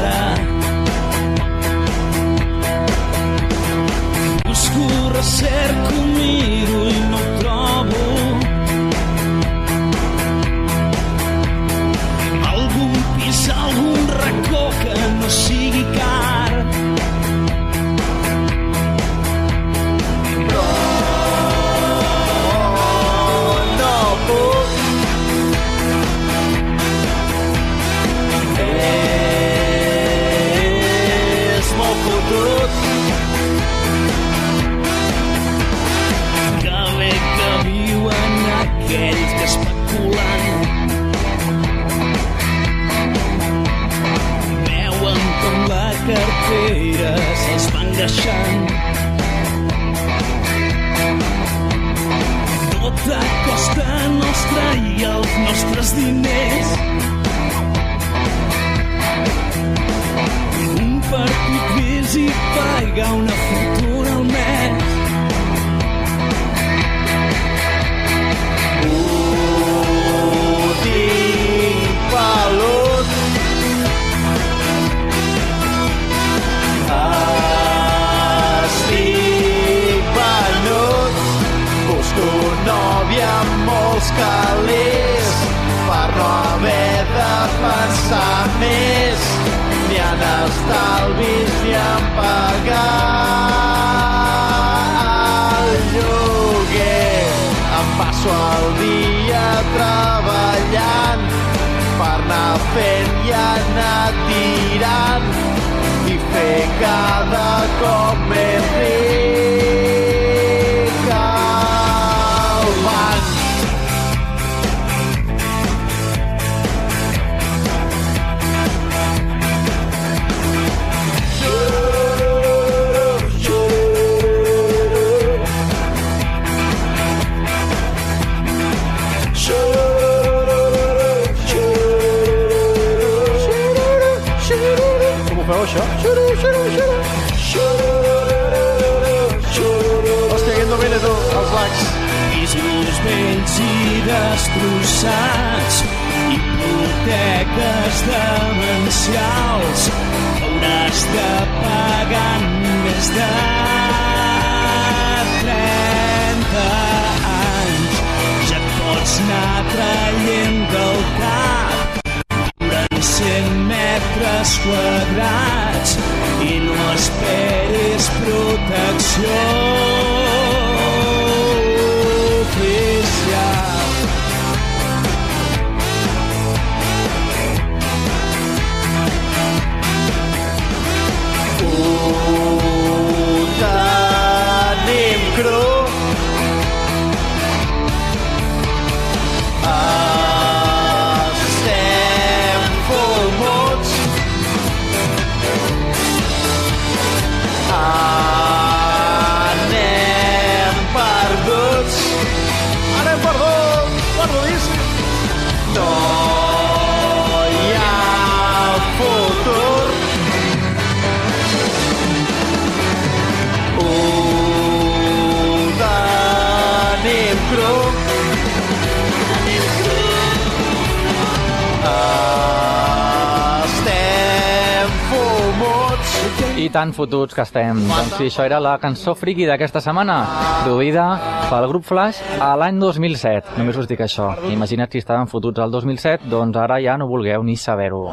I 226.60 226.68
tan 226.68 226.92
fotuts 226.92 227.34
que 227.34 227.40
estem. 227.40 227.78
Doncs 227.88 228.18
sí, 228.18 228.26
això 228.28 228.44
era 228.44 228.58
la 228.60 228.74
cançó 228.82 229.14
friki 229.16 229.46
d'aquesta 229.48 229.80
setmana, 229.80 230.18
produïda 230.64 231.06
pel 231.48 231.66
grup 231.70 231.86
Flash 231.88 232.20
a 232.36 232.50
l'any 232.60 232.76
2007. 232.82 233.56
Només 233.56 233.78
us 233.80 233.88
dic 233.88 234.02
això. 234.04 234.28
Imagina't 234.52 234.92
si 234.92 235.00
estaven 235.00 235.30
fotuts 235.30 235.64
al 235.64 235.72
2007, 235.72 236.28
doncs 236.28 236.60
ara 236.60 236.76
ja 236.84 236.98
no 237.00 237.08
vulgueu 237.08 237.42
ni 237.42 237.56
saber-ho. 237.56 238.10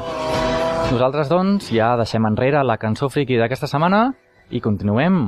Nosaltres, 0.88 1.28
doncs, 1.28 1.68
ja 1.76 1.92
deixem 2.00 2.24
enrere 2.26 2.64
la 2.64 2.80
cançó 2.80 3.12
friki 3.12 3.36
d'aquesta 3.36 3.68
setmana 3.68 4.14
i 4.50 4.64
continuem. 4.64 5.22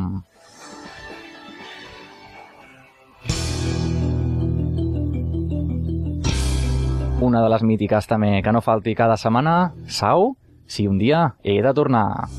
Una 7.20 7.44
de 7.44 7.50
les 7.52 7.64
mítiques 7.68 8.08
també 8.08 8.38
que 8.40 8.52
no 8.56 8.64
falti 8.64 8.96
cada 8.96 9.20
setmana, 9.20 9.74
Sau, 9.92 10.38
si 10.70 10.88
un 10.88 10.98
dia 11.02 11.36
he 11.44 11.62
de 11.62 11.74
tornar. 11.74 12.30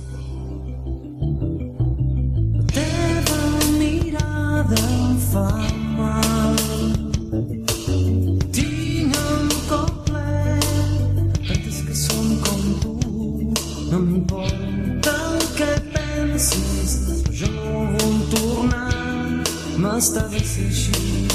teva 11.51 11.95
som 11.95 12.29
com 12.47 12.63
tu. 12.81 12.95
No 13.91 13.99
m'importa 13.99 15.17
jo 17.41 17.53
tornar. 18.31 18.91
De 19.81 20.01
ser 20.01 20.67
així, 20.67 21.27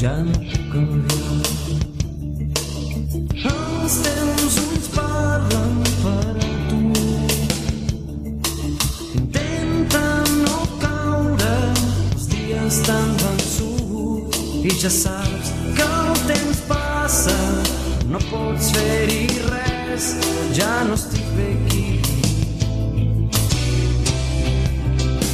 ja 0.00 0.16
no 0.24 0.32
puc 0.32 0.72
canviar. 0.72 1.21
Ja 14.80 14.90
saps 14.90 15.52
que 15.76 15.82
el 15.82 16.20
temps 16.26 16.60
passa, 16.68 17.36
no 18.08 18.18
pots 18.30 18.70
fer-hi 18.76 19.26
res, 19.50 20.08
ja 20.56 20.72
no 20.88 20.94
estic 20.98 21.28
bé 21.36 21.48
aquí. 21.52 21.86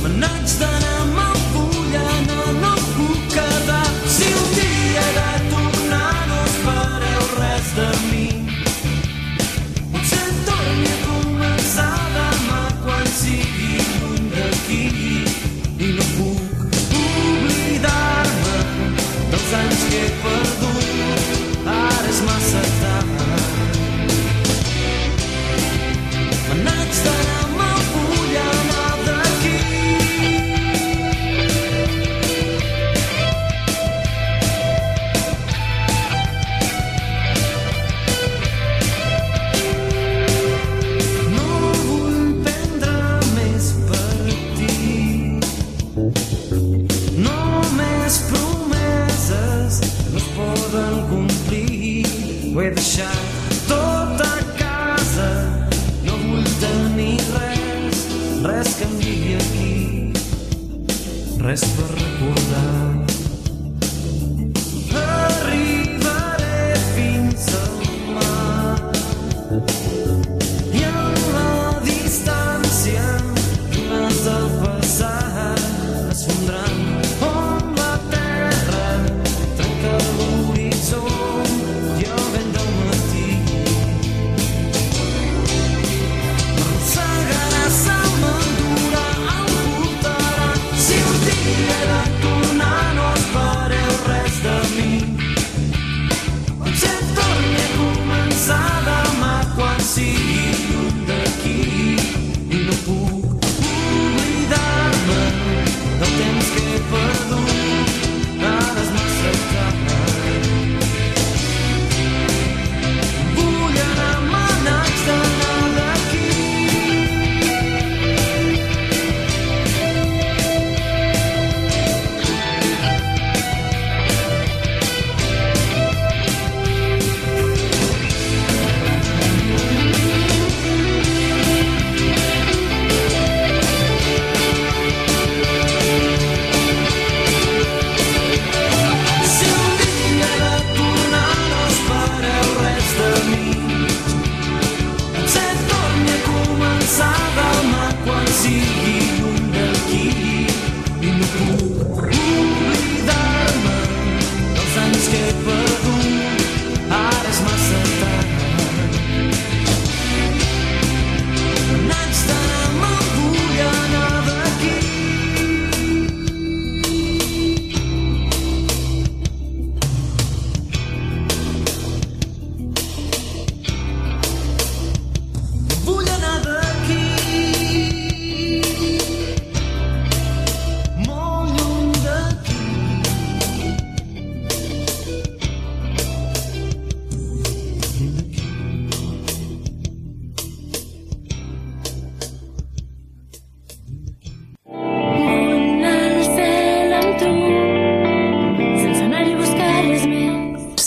Me 0.03 0.15
n'haig 0.19 0.57
d'anar 0.61 0.98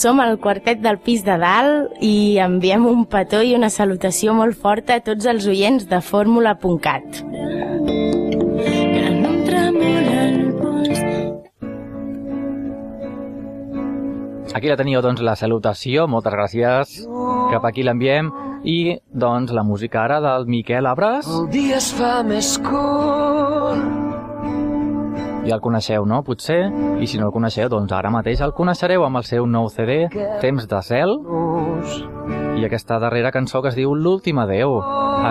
Som 0.01 0.17
el 0.17 0.39
quartet 0.41 0.79
del 0.81 0.97
pis 0.97 1.21
de 1.21 1.35
dalt 1.37 1.99
i 2.01 2.39
enviem 2.41 2.87
un 2.89 3.03
petó 3.05 3.43
i 3.45 3.51
una 3.53 3.69
salutació 3.69 4.33
molt 4.33 4.57
forta 4.57 4.95
a 4.97 5.03
tots 5.05 5.27
els 5.29 5.45
oients 5.45 5.85
de 5.91 5.99
fórmula.cat. 6.01 7.19
Aquí 14.57 14.71
la 14.73 14.79
teniu, 14.79 15.03
doncs, 15.05 15.21
la 15.21 15.37
salutació. 15.37 16.09
Moltes 16.09 16.33
gràcies. 16.33 16.97
Cap 17.53 17.69
aquí 17.69 17.85
l'enviem. 17.85 18.33
I, 18.65 18.97
doncs, 19.13 19.53
la 19.53 19.61
música 19.61 20.01
ara 20.07 20.17
del 20.21 20.49
Miquel 20.49 20.89
Abres. 20.89 21.29
El 21.29 21.51
dia 21.53 21.77
es 21.77 21.93
fa 21.93 22.23
més 22.25 22.57
curt 22.65 24.10
Ja 25.47 25.55
el 25.57 25.61
coneixeu, 25.61 26.05
no? 26.05 26.21
Potser. 26.23 26.67
I 27.01 27.07
si 27.09 27.17
no 27.17 27.27
el 27.27 27.33
coneixeu, 27.33 27.69
doncs 27.69 27.91
ara 27.97 28.11
mateix 28.13 28.41
el 28.45 28.53
coneixereu 28.53 29.03
amb 29.07 29.17
el 29.21 29.25
seu 29.25 29.47
nou 29.49 29.69
CD, 29.73 30.05
Temps 30.41 30.67
de 30.69 30.81
cel. 30.85 31.17
I 32.59 32.65
aquesta 32.67 32.99
darrera 32.99 33.31
cançó 33.31 33.61
que 33.63 33.69
es 33.71 33.75
diu 33.75 33.93
L'últim 33.95 34.37
adeu. 34.39 34.77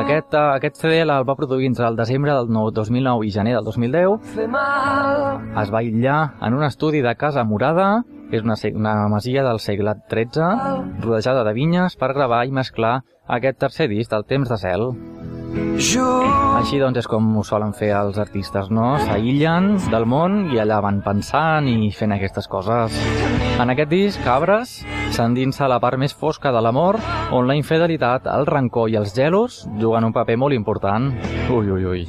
Aquest, 0.01 0.35
uh, 0.35 0.55
aquest 0.57 0.77
CD 0.81 1.01
el 1.03 1.11
va 1.29 1.37
produir 1.37 1.67
entre 1.67 1.87
el 1.87 1.97
desembre 1.97 2.33
del 2.35 2.49
nou- 2.49 2.71
2009 2.73 3.27
i 3.27 3.31
gener 3.31 3.55
del 3.55 3.65
2010. 3.65 4.19
fer 4.35 4.49
mal 4.49 5.41
Es 5.61 5.71
va 5.73 5.79
aïllar 5.79 6.35
en 6.41 6.55
un 6.55 6.63
estudi 6.65 7.01
de 7.03 7.15
Casa 7.17 7.45
Morada, 7.45 8.03
que 8.31 8.37
és 8.37 8.43
una, 8.43 8.55
una 8.75 9.09
masia 9.09 9.43
del 9.45 9.59
segle 9.59 9.95
XIII, 10.09 11.01
rodejada 11.03 11.45
de 11.45 11.53
vinyes, 11.53 11.97
per 11.97 12.13
gravar 12.15 12.45
i 12.47 12.53
mesclar 12.53 13.03
aquest 13.27 13.59
tercer 13.59 13.89
disc 13.89 14.11
del 14.11 14.25
Temps 14.25 14.49
de 14.49 14.57
cel. 14.57 14.91
Així 16.61 16.79
doncs 16.79 17.01
és 17.01 17.09
com 17.09 17.25
ho 17.39 17.43
solen 17.47 17.73
fer 17.77 17.91
els 17.97 18.19
artistes, 18.21 18.69
no? 18.71 18.93
S'aïllen 19.01 19.73
del 19.91 20.05
món 20.07 20.51
i 20.55 20.61
allà 20.61 20.81
van 20.85 21.01
pensant 21.05 21.67
i 21.71 21.91
fent 21.97 22.13
aquestes 22.15 22.47
coses. 22.53 22.95
En 23.61 23.73
aquest 23.73 23.91
disc, 23.91 24.21
Cabres 24.25 24.81
s'endinsa 25.17 25.65
a 25.67 25.71
la 25.73 25.81
part 25.83 25.99
més 25.99 26.15
fosca 26.15 26.53
de 26.53 26.61
l'amor, 26.63 27.01
on 27.35 27.49
la 27.49 27.57
infidelitat, 27.59 28.29
el 28.31 28.47
rancor 28.47 28.91
i 28.93 28.99
els 29.01 29.15
gelos 29.17 29.65
juguen 29.81 30.07
un 30.07 30.15
paper 30.17 30.37
molt 30.39 30.55
important. 30.55 31.11
Ui, 31.51 31.71
ui, 31.71 31.85
ui. 31.85 32.07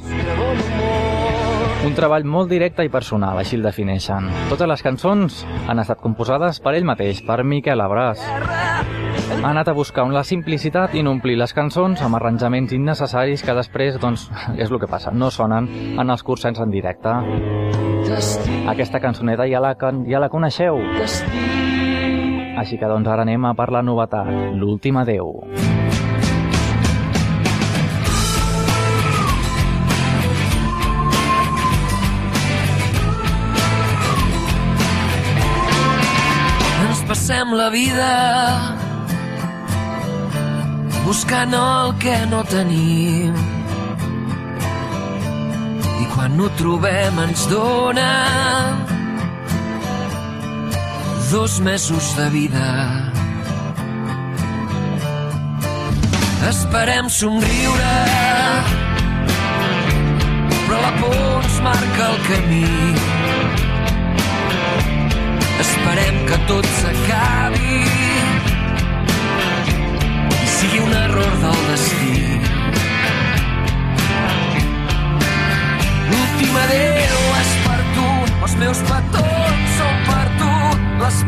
Un 1.82 1.96
treball 1.98 2.22
molt 2.22 2.52
directe 2.52 2.84
i 2.86 2.92
personal, 2.92 3.40
així 3.40 3.56
el 3.58 3.66
defineixen. 3.66 4.30
Totes 4.52 4.70
les 4.70 4.86
cançons 4.86 5.42
han 5.66 5.82
estat 5.82 5.98
composades 6.04 6.62
per 6.62 6.76
ell 6.76 6.86
mateix, 6.86 7.24
per 7.26 7.42
Miquel 7.42 7.82
Abràs. 7.82 8.22
Ha 9.42 9.50
anat 9.50 9.66
a 9.66 9.72
buscar 9.74 10.04
la 10.14 10.22
simplicitat 10.22 10.92
i 10.94 11.00
no 11.02 11.10
omplir 11.16 11.34
les 11.34 11.50
cançons 11.50 11.98
amb 12.06 12.14
arranjaments 12.14 12.70
innecessaris 12.76 13.42
que 13.42 13.54
després, 13.58 13.96
doncs, 13.98 14.28
és 14.62 14.70
el 14.70 14.78
que 14.78 14.86
passa, 14.86 15.10
no 15.10 15.32
sonen 15.34 15.66
en 15.98 16.14
els 16.14 16.22
cursets 16.22 16.62
en 16.62 16.70
directe. 16.70 17.10
Aquesta 18.70 19.00
cançoneta 19.02 19.48
ja 19.50 19.58
la, 19.58 19.72
ja 20.06 20.20
la 20.22 20.28
coneixeu. 20.30 20.78
Així 22.62 22.78
que 22.78 22.86
doncs 22.86 23.10
ara 23.10 23.26
anem 23.26 23.50
a 23.50 23.54
per 23.58 23.72
la 23.74 23.82
novetat, 23.82 24.30
l'últim 24.54 25.02
adeu. 25.02 25.40
passem 37.12 37.50
la 37.52 37.68
vida 37.68 38.91
buscant 41.04 41.54
el 41.54 41.94
que 42.02 42.16
no 42.30 42.42
tenim. 42.50 43.36
I 46.02 46.06
quan 46.14 46.40
ho 46.40 46.48
trobem 46.60 47.22
ens 47.26 47.46
dona 47.50 48.10
dos 51.30 51.60
mesos 51.60 52.14
de 52.16 52.28
vida. 52.38 52.68
Esperem 56.52 57.08
somriure 57.08 57.96
però 60.72 60.80
la 60.80 60.92
por 61.00 61.44
ens 61.44 61.60
marca 61.60 62.04
el 62.12 62.18
camí. 62.28 62.94
Esperem 65.64 66.16
que 66.28 66.38
tot 66.48 66.66
s'acabi 66.78 68.11
sigui 70.62 70.78
un 70.78 70.92
error 70.92 71.32
del 71.42 71.60
destí. 71.70 72.14
L'últim 76.10 76.58
adeu 76.64 77.22
és 77.42 77.52
per 77.66 77.80
tu, 77.96 78.08
els 78.46 78.58
meus 78.64 78.82
petons 78.90 79.78
són 79.80 80.02
per 80.10 80.26
tu, 80.38 80.52
les 81.02 81.22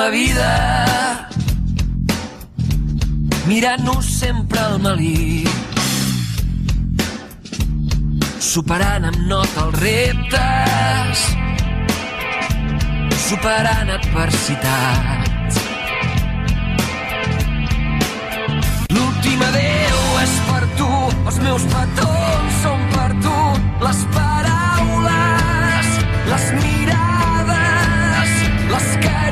la 0.00 0.08
vida. 0.08 0.50
Mirant-nos 3.46 4.06
sempre 4.20 4.58
al 4.60 4.78
malic 4.80 5.48
superant 8.50 9.04
amb 9.10 9.18
nota 9.30 9.66
els 9.66 9.76
reptes. 9.82 11.24
Superant 13.26 13.92
adversitats. 13.98 15.60
L'últim 18.96 19.44
adeu 19.50 20.00
és 20.24 20.34
per 20.48 20.64
tu. 20.80 20.92
Els 21.26 21.38
meus 21.44 21.68
petons 21.74 22.60
són 22.64 22.80
per 22.96 23.10
tu. 23.26 23.38
Les 23.84 24.00
paraules 24.16 25.88
les 26.32 26.46
mirades 26.64 28.30
les 28.70 28.88
carícies 28.96 29.29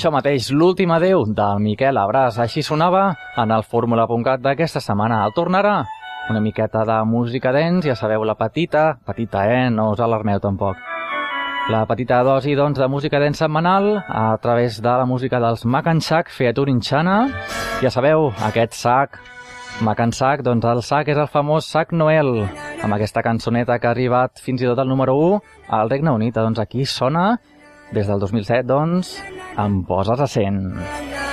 Això 0.00 0.08
mateix, 0.08 0.46
l'últim 0.56 0.94
adeu 0.94 1.26
del 1.36 1.58
Miquel 1.60 1.98
Abràs. 2.00 2.38
Així 2.40 2.62
sonava 2.64 3.02
en 3.36 3.50
el 3.52 3.60
fórmula.cat 3.68 4.40
d'aquesta 4.40 4.80
setmana. 4.80 5.18
El 5.26 5.34
tornarà 5.36 5.74
una 6.32 6.40
miqueta 6.40 6.86
de 6.88 6.94
música 7.04 7.50
dents, 7.52 7.84
ja 7.84 7.92
sabeu, 7.92 8.22
la 8.24 8.32
petita, 8.32 8.94
petita, 9.04 9.42
eh? 9.44 9.66
No 9.68 9.90
us 9.92 10.00
alarmeu 10.00 10.40
tampoc. 10.40 10.78
La 11.68 11.82
petita 11.84 12.22
dosi, 12.24 12.54
doncs, 12.56 12.80
de 12.80 12.88
música 12.88 13.20
dents 13.20 13.42
setmanal 13.44 13.90
a 14.08 14.38
través 14.40 14.78
de 14.80 14.88
la 14.88 15.04
música 15.04 15.36
dels 15.36 15.66
Macansac, 15.68 16.32
Featuring 16.32 16.80
Chana. 16.80 17.18
Ja 17.82 17.92
sabeu, 17.92 18.30
aquest 18.48 18.78
sac, 18.80 19.20
Macansac, 19.84 20.40
doncs 20.48 20.64
el 20.64 20.80
sac 20.80 21.12
és 21.12 21.20
el 21.20 21.28
famós 21.28 21.68
Sac 21.68 21.92
Noel, 21.92 22.46
amb 22.80 22.96
aquesta 22.96 23.20
cançoneta 23.20 23.76
que 23.76 23.92
ha 23.92 23.92
arribat 23.92 24.40
fins 24.40 24.64
i 24.64 24.72
tot 24.72 24.80
al 24.80 24.88
número 24.88 25.18
1 25.28 25.44
al 25.68 25.92
Regne 25.92 26.16
Unit. 26.16 26.40
Doncs 26.40 26.64
aquí 26.64 26.88
sona 26.88 27.34
des 27.92 28.08
del 28.08 28.24
2007, 28.24 28.64
doncs, 28.64 29.18
em 29.66 29.82
poses 29.82 30.20
a 30.20 30.26
100. 30.26 31.29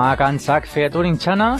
El 0.00 0.06
Macansac 0.06 0.66
Featuring 0.66 1.18
Chana. 1.18 1.56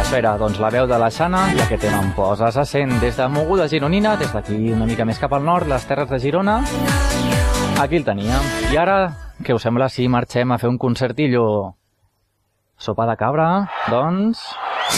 Espera, 0.00 0.36
doncs 0.38 0.58
la 0.60 0.70
veu 0.70 0.86
de 0.86 0.98
la 0.98 1.10
Xana, 1.10 1.40
ja 1.56 1.66
que 1.68 1.78
tema 1.78 1.98
em 2.02 2.12
poses 2.14 2.56
a 2.56 2.64
100 2.64 3.00
des 3.00 3.16
de 3.16 3.26
Moguda 3.28 3.68
Gironina, 3.68 4.16
des 4.16 4.32
d'aquí 4.32 4.70
una 4.72 4.86
mica 4.86 5.04
més 5.04 5.18
cap 5.18 5.32
al 5.32 5.44
nord, 5.44 5.66
les 5.68 5.86
terres 5.86 6.08
de 6.08 6.20
Girona. 6.22 6.60
Aquí 7.80 7.96
el 7.96 8.04
teníem. 8.04 8.52
I 8.72 8.78
ara, 8.78 8.98
què 9.42 9.54
us 9.54 9.66
sembla 9.66 9.88
si 9.88 10.06
marxem 10.08 10.52
a 10.52 10.58
fer 10.58 10.70
un 10.70 10.78
concertillo? 10.78 11.74
Sopa 12.78 13.08
de 13.10 13.16
cabra, 13.18 13.48
doncs, 13.90 14.44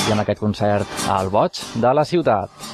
i 0.06 0.12
amb 0.12 0.20
aquest 0.20 0.40
concert 0.40 1.08
al 1.08 1.32
Boig 1.32 1.64
de 1.80 1.94
la 1.96 2.04
ciutat. 2.04 2.69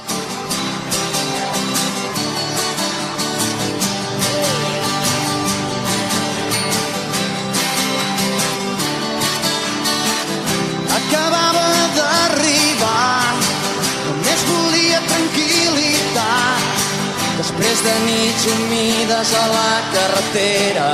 De 17.55 17.93
nits 18.05 18.45
humides 18.45 19.33
a 19.33 19.45
la 19.47 19.73
carretera. 19.93 20.89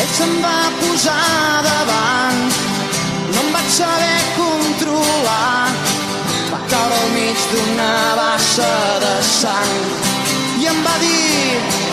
Ell 0.00 0.12
se'm 0.18 0.34
va 0.42 0.58
posar 0.80 1.62
davant, 1.66 2.40
no 3.32 3.40
em 3.44 3.52
vaig 3.54 3.68
saber 3.78 4.20
controlar. 4.38 5.70
Va 6.50 6.60
caure 6.72 6.98
al 7.02 7.10
mig 7.14 7.46
d'una 7.52 7.94
bassa 8.18 8.72
de 9.04 9.14
sang 9.22 9.74
i 10.60 10.66
em 10.72 10.82
va 10.86 10.98
dir 11.04 11.86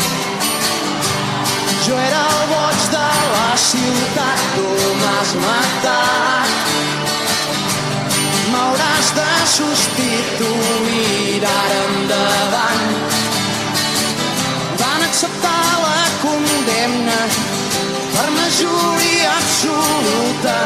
jo 1.85 1.97
era 1.99 2.21
el 2.33 2.45
boig 2.53 2.85
de 2.95 3.07
la 3.35 3.49
ciutat, 3.69 4.45
tu 4.55 4.69
m'has 5.01 5.35
matat. 5.45 6.72
M'hauràs 8.53 9.07
de 9.17 9.29
substituir 9.51 11.43
ara 11.49 11.79
endavant. 11.89 12.83
Van 14.81 15.01
acceptar 15.07 15.63
la 15.85 16.03
condemna 16.23 17.19
per 18.13 18.27
majoria 18.37 19.31
absoluta. 19.39 20.57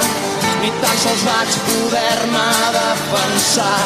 Ni 0.61 0.71
tan 0.81 0.97
sols 1.03 1.23
vaig 1.29 1.59
poder-me 1.69 2.49
defensar. 2.77 3.85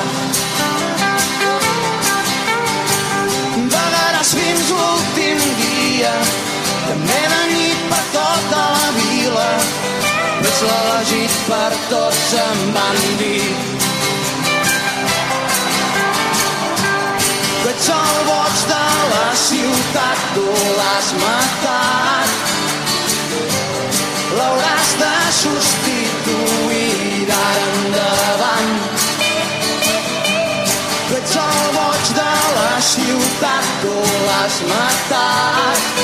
Begaràs 3.76 4.34
fins 4.40 4.74
l'últim 4.74 5.46
dia 5.62 6.16
també 6.88 7.22
de 7.36 7.44
nit 7.54 7.88
per 7.94 8.04
tota 8.18 8.66
la 8.80 8.90
vila 8.98 9.52
ets 10.52 10.62
l'elegit 10.68 11.36
per 11.48 11.72
tots 11.90 12.34
em 12.46 12.60
van 12.76 13.00
dir 13.22 13.81
ets 17.82 17.90
el 17.90 18.26
boig 18.28 18.58
de 18.70 18.88
la 19.12 19.30
ciutat 19.36 20.20
tu 20.36 20.46
l'has 20.78 21.08
matat. 21.22 22.30
L'hauràs 24.38 24.92
de 25.02 25.14
substituir 25.40 27.26
d'ara 27.30 27.66
endavant. 27.72 28.72
Tu 31.08 31.18
ets 31.22 31.36
el 31.48 31.66
boig 31.80 32.14
de 32.22 32.32
la 32.60 32.72
ciutat 32.94 33.74
tu 33.82 33.98
l'has 34.28 34.62
matat 34.70 36.01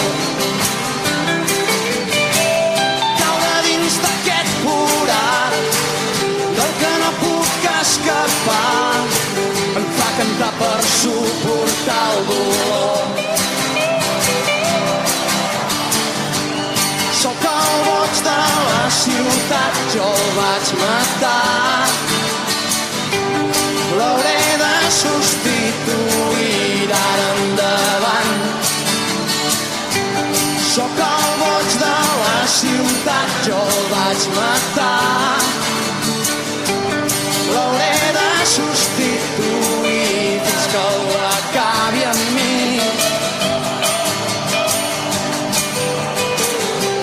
Caure 3.20 3.54
dins 3.68 3.98
d'aquest 4.06 4.52
forat 4.64 5.58
del 6.60 6.74
que 6.82 6.94
no 7.04 7.12
puc 7.22 7.68
escapar 7.76 9.04
em 9.82 9.88
fa 10.00 10.10
cantar 10.20 10.52
per 10.62 10.78
suportar 10.96 12.02
el 12.16 12.28
dolor. 12.32 13.06
Sóc 17.22 17.48
el 17.54 17.72
boig 17.88 18.20
de 18.30 18.42
la 18.72 18.84
ciutat, 19.04 19.82
jo 19.96 20.12
el 20.12 20.30
vaig 20.42 20.76
matar. 20.84 21.75
Vaig 34.16 34.28
matar. 34.36 35.40
L'hauré 37.52 37.92
de 38.16 38.30
substituir 38.48 40.40
fins 40.46 40.68
que 40.72 40.84
ho 40.84 41.18
acabi 41.32 42.04
amb 42.12 42.24
mi. 42.36 42.80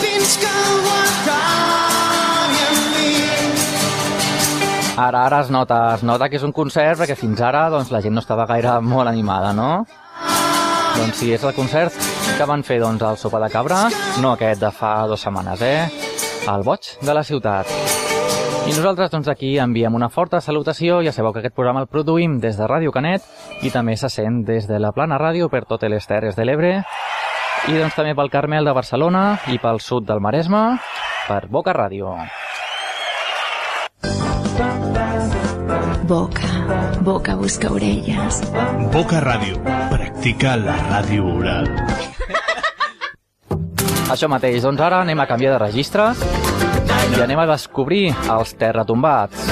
Fins 0.01 0.37
que 0.41 0.53
ho 0.53 0.79
acabi 1.01 2.63
amb 2.69 2.81
mi. 2.95 3.13
Ara, 4.97 5.27
ara 5.27 5.41
es 5.41 5.51
nota, 5.51 5.95
es 5.97 6.03
nota 6.03 6.29
que 6.29 6.41
és 6.41 6.47
un 6.47 6.53
concert 6.53 7.01
perquè 7.01 7.17
fins 7.17 7.41
ara 7.41 7.69
doncs, 7.71 7.93
la 7.93 8.01
gent 8.01 8.15
no 8.15 8.25
estava 8.25 8.47
gaire 8.47 8.79
molt 8.81 9.09
animada, 9.09 9.53
no? 9.53 9.85
Doncs 10.93 11.17
sí, 11.19 11.33
és 11.33 11.45
el 11.45 11.55
concert 11.57 11.93
que 12.37 12.49
van 12.49 12.63
fer 12.65 12.79
doncs, 12.81 13.03
al 13.03 13.17
Sopa 13.21 13.41
de 13.41 13.49
Cabra, 13.53 13.87
no 14.21 14.35
aquest 14.35 14.61
de 14.61 14.73
fa 14.73 15.07
dues 15.09 15.25
setmanes, 15.25 15.61
eh? 15.65 16.12
El 16.49 16.63
Boig 16.67 16.89
de 17.01 17.15
la 17.15 17.23
Ciutat. 17.23 17.69
I 18.67 18.73
nosaltres 18.75 19.11
doncs 19.13 19.29
aquí 19.31 19.53
enviem 19.63 19.95
una 19.95 20.09
forta 20.11 20.41
salutació, 20.43 21.01
ja 21.07 21.13
sabeu 21.15 21.33
que 21.35 21.43
aquest 21.43 21.55
programa 21.55 21.83
el 21.83 21.89
produïm 21.91 22.39
des 22.43 22.59
de 22.59 22.67
Ràdio 22.67 22.93
Canet 22.95 23.23
i 23.63 23.71
també 23.75 23.95
se 23.97 24.11
sent 24.11 24.43
des 24.47 24.67
de 24.71 24.79
la 24.83 24.93
Plana 24.93 25.19
Ràdio 25.23 25.49
per 25.51 25.65
totes 25.71 25.91
les 25.91 26.07
Terres 26.07 26.39
de 26.39 26.47
l'Ebre 26.47 26.73
i 27.71 27.77
doncs 27.79 27.95
també 27.95 28.15
pel 28.19 28.31
Carmel 28.31 28.67
de 28.67 28.75
Barcelona 28.75 29.25
i 29.55 29.59
pel 29.63 29.79
sud 29.81 30.07
del 30.09 30.23
Maresme 30.23 30.63
per 31.29 31.47
Boca 31.47 31.75
Ràdio. 31.75 32.17
Boca, 36.11 36.51
boca 37.07 37.37
busca 37.39 37.71
orelles. 37.71 38.43
Boca 38.93 39.23
Ràdio. 39.23 39.63
Practica 39.91 40.57
la 40.59 40.75
ràdio 40.91 41.31
oral. 41.39 41.71
Això 44.13 44.29
mateix, 44.29 44.61
doncs 44.61 44.81
ara 44.85 44.99
anem 45.01 45.21
a 45.23 45.25
canviar 45.25 45.55
de 45.55 45.61
registre 45.63 46.11
i 47.17 47.21
anem 47.25 47.39
a 47.41 47.47
descobrir 47.49 48.11
els 48.29 48.53
Terratombats. 48.61 49.47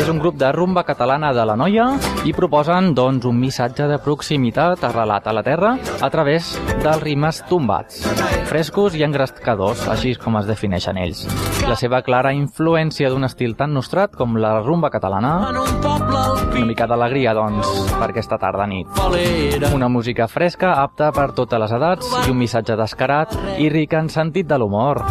És 0.00 0.08
un 0.10 0.18
grup 0.18 0.34
de 0.40 0.48
rumba 0.50 0.82
catalana 0.86 1.30
de 1.36 1.44
la 1.46 1.54
noia 1.58 1.86
i 2.26 2.32
proposen 2.34 2.90
doncs, 2.98 3.28
un 3.30 3.38
missatge 3.38 3.86
de 3.86 4.00
proximitat 4.02 4.82
arrelat 4.88 5.28
a 5.30 5.34
la 5.36 5.44
terra 5.46 5.76
a 6.00 6.10
través 6.10 6.50
dels 6.82 7.02
rimes 7.04 7.44
tombats, 7.50 8.02
frescos 8.50 8.98
i 8.98 9.06
engrescadors, 9.06 9.86
així 9.92 10.16
com 10.18 10.40
es 10.40 10.50
defineixen 10.50 10.98
ells. 10.98 11.26
La 11.70 11.78
seva 11.78 12.02
clara 12.02 12.34
influència 12.34 13.10
d'un 13.12 13.28
estil 13.30 13.54
tan 13.54 13.74
nostrat 13.76 14.18
com 14.18 14.34
la 14.40 14.56
rumba 14.64 14.90
catalana, 14.90 15.36
una 16.10 16.66
mica 16.66 16.86
d'alegria, 16.86 17.32
doncs, 17.34 17.68
per 17.96 18.10
aquesta 18.10 18.38
tarda 18.38 18.66
nit. 18.68 18.86
Una 19.74 19.88
música 19.88 20.26
fresca, 20.28 20.74
apta 20.82 21.10
per 21.14 21.30
totes 21.36 21.60
les 21.62 21.72
edats 21.72 22.10
i 22.26 22.30
un 22.30 22.38
missatge 22.40 22.76
descarat 22.76 23.36
i 23.58 23.70
ric 23.72 23.94
en 23.96 24.10
sentit 24.12 24.48
de 24.50 24.58
l'humor. 24.60 25.02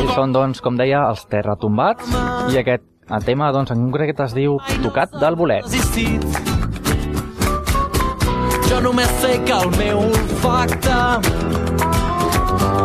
Ells 0.00 0.14
són, 0.16 0.32
doncs, 0.34 0.60
com 0.64 0.76
deia, 0.80 1.04
els 1.08 1.24
terratombats 1.30 2.10
i 2.52 2.58
aquest 2.60 2.90
el 3.10 3.24
tema, 3.24 3.52
doncs, 3.52 3.70
en 3.70 3.84
concret 3.84 4.20
es 4.24 4.34
diu 4.36 4.58
Tocat 4.82 5.12
del 5.20 5.36
bolet. 5.36 5.68
Jo 8.68 8.80
només 8.80 9.10
sé 9.20 9.36
que 9.44 9.58
el 9.58 9.70
meu 9.76 10.00
olfacte 10.06 10.96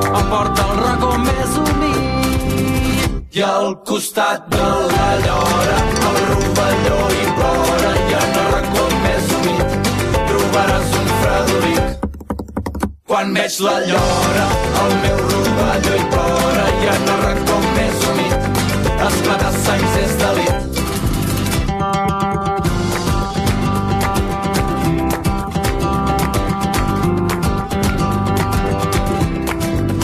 em 0.09 0.27
porta 0.33 0.67
al 0.67 0.75
racó 0.83 1.13
més 1.23 1.55
humit 1.63 3.39
i 3.39 3.47
al 3.47 3.79
costat 3.87 4.51
de 4.51 4.69
la 4.91 5.09
llora 5.23 5.98
trobaràs 10.49 10.93
un 10.97 11.09
fredolic 11.21 12.05
quan 13.09 13.33
veig 13.33 13.55
la 13.65 13.73
llora 13.85 14.45
el 14.83 14.93
meu 15.03 15.19
rovelló 15.31 15.93
hi 15.97 16.05
plora 16.13 16.65
i 16.83 16.87
en 16.93 17.11
el 17.13 17.19
racó 17.25 17.57
més 17.75 18.05
humit 18.09 18.47
esclatar 19.07 19.51
sangs 19.65 19.97
és 20.03 20.15
delit. 20.21 20.57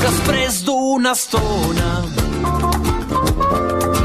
Després 0.04 0.62
d'una 0.68 1.16
estona 1.20 1.90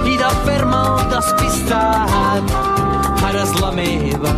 i 0.09 0.17
de 0.25 0.33
fer-me 0.49 0.81
el 0.95 1.05
despistat 1.13 2.57
ara 3.29 3.45
és 3.45 3.55
la 3.61 3.75
meva 3.77 4.35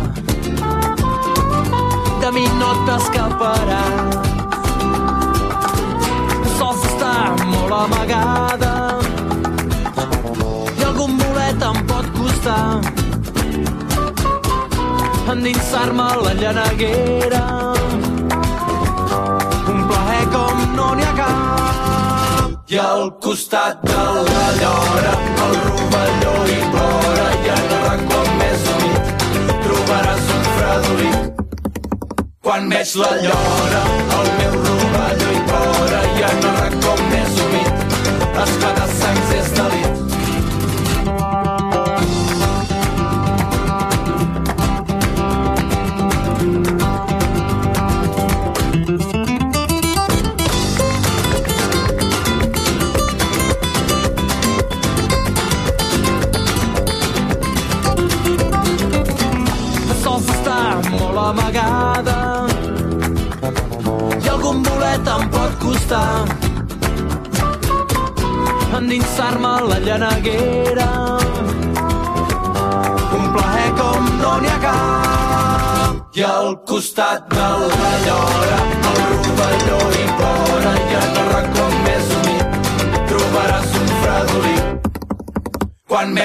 de 2.23 2.31
mi 2.31 2.43
no 2.59 2.69
t'escaparàs 2.87 4.13
sols 6.57 6.83
està 6.89 7.13
molt 7.49 7.73
amagada 7.77 8.69
i 10.77 10.85
algun 10.87 11.17
bolet 11.19 11.65
em 11.69 11.79
pot 11.89 12.07
costar 12.19 12.61
endinsar-me 15.33 16.07
la 16.23 16.33
llaneguera. 16.41 17.43
Un 19.73 19.79
plaer 19.89 20.25
com 20.35 20.61
no 20.77 20.87
n'hi 20.99 21.07
ha 21.09 21.13
cap. 21.19 22.71
I 22.75 22.79
al 22.83 23.09
costat 23.25 23.83
de 23.89 24.05
la 24.29 24.45
llora, 24.61 25.15
el 25.47 25.57
rovelló 25.65 26.37
hi 26.53 26.61
plora 26.75 27.27
i 27.41 27.51
en 27.57 27.67
racó 27.83 28.21
més 28.39 28.69
humit 28.75 29.11
trobaràs 29.65 30.31
un 30.37 30.47
fredolic. 30.53 31.12
Quan 32.43 32.65
veig 32.67 32.89
la 32.99 33.11
llora, 33.23 33.83
el 34.15 34.31
meu 34.39 34.57
rovelló 34.65 35.43
plora 35.47 36.01
i 36.09 36.25
en 36.31 36.43
el 36.49 36.57
racó 36.57 36.97
més 37.13 37.39
humit 37.45 37.87
esclata 38.43 38.91
sangs 38.99 39.33
és 39.39 39.55
delit. 39.61 39.82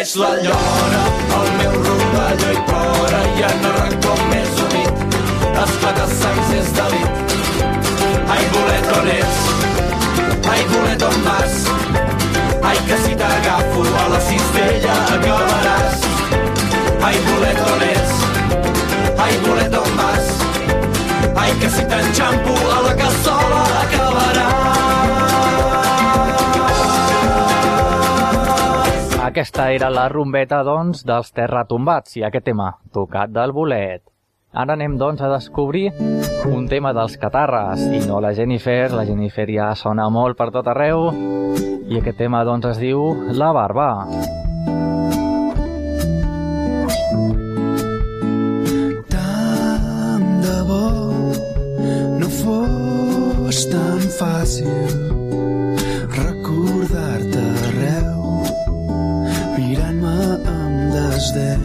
Veig 0.09 0.17
la 0.17 0.29
llora, 0.43 1.03
el 1.39 1.49
meu 1.59 1.73
rovelló 1.85 2.53
hi 2.53 2.61
plora 2.69 3.19
i 3.37 3.43
en 3.49 3.65
el 3.69 3.75
racó 3.77 4.15
més 4.31 4.61
humit 4.65 5.17
esclata 5.63 6.07
sangs 6.13 6.53
és 6.57 6.71
delit. 6.79 7.35
Ai, 8.33 8.45
bolet, 8.55 8.89
on 8.97 9.11
ets? 9.13 9.41
Ai, 10.49 10.63
bolet, 10.73 11.05
on 11.09 11.19
vas? 11.27 11.57
Ai, 12.71 12.77
que 12.89 12.99
si 13.05 13.17
t'agafo 13.21 13.85
a 14.05 14.07
la 14.15 14.21
cistella 14.29 14.95
acabaràs. 15.17 16.07
Ai, 17.09 17.17
bolet, 17.27 17.61
on 17.73 17.85
ets? 17.91 18.15
Ai, 19.27 19.35
bolet, 19.45 19.77
on 19.83 19.99
vas? 20.01 20.33
Ai, 21.35 21.53
que 21.61 21.75
si 21.77 21.85
t'enxampo 21.91 22.57
a 22.77 22.81
la 22.89 22.97
cassola 23.03 23.67
acabaràs. 23.83 24.58
Aquesta 29.39 29.69
era 29.71 29.87
la 29.87 30.09
rumbeta, 30.11 30.65
doncs, 30.67 31.05
dels 31.07 31.29
terratombats 31.31 32.17
i 32.19 32.25
aquest 32.27 32.43
tema, 32.49 32.73
tocat 32.91 33.31
del 33.31 33.53
bolet. 33.55 34.03
Ara 34.51 34.75
anem, 34.75 34.97
doncs, 34.99 35.21
a 35.23 35.29
descobrir 35.31 35.93
un 36.51 36.65
tema 36.67 36.91
dels 36.97 37.15
catarres 37.23 37.85
i 37.87 38.01
no 38.03 38.19
la 38.19 38.33
Jennifer. 38.35 38.91
La 38.91 39.05
Jennifer 39.07 39.47
ja 39.47 39.69
sona 39.79 40.09
molt 40.11 40.35
per 40.41 40.49
tot 40.57 40.67
arreu 40.73 41.07
i 41.87 42.01
aquest 42.01 42.19
tema, 42.19 42.43
doncs, 42.43 42.67
es 42.73 42.83
diu 42.83 43.15
La 43.39 43.53
Barba. 43.55 43.93
Tant 49.15 50.27
de 50.49 50.59
bo 50.73 50.83
no 52.19 52.35
fos 52.41 53.63
tan 53.71 54.03
fàcil 54.19 54.99
recordar-te 56.19 57.58
desdeny. 61.29 61.63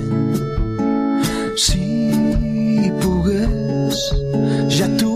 Si 1.56 2.92
pogués, 3.02 4.00
ja 4.70 4.88
t'ho 5.00 5.14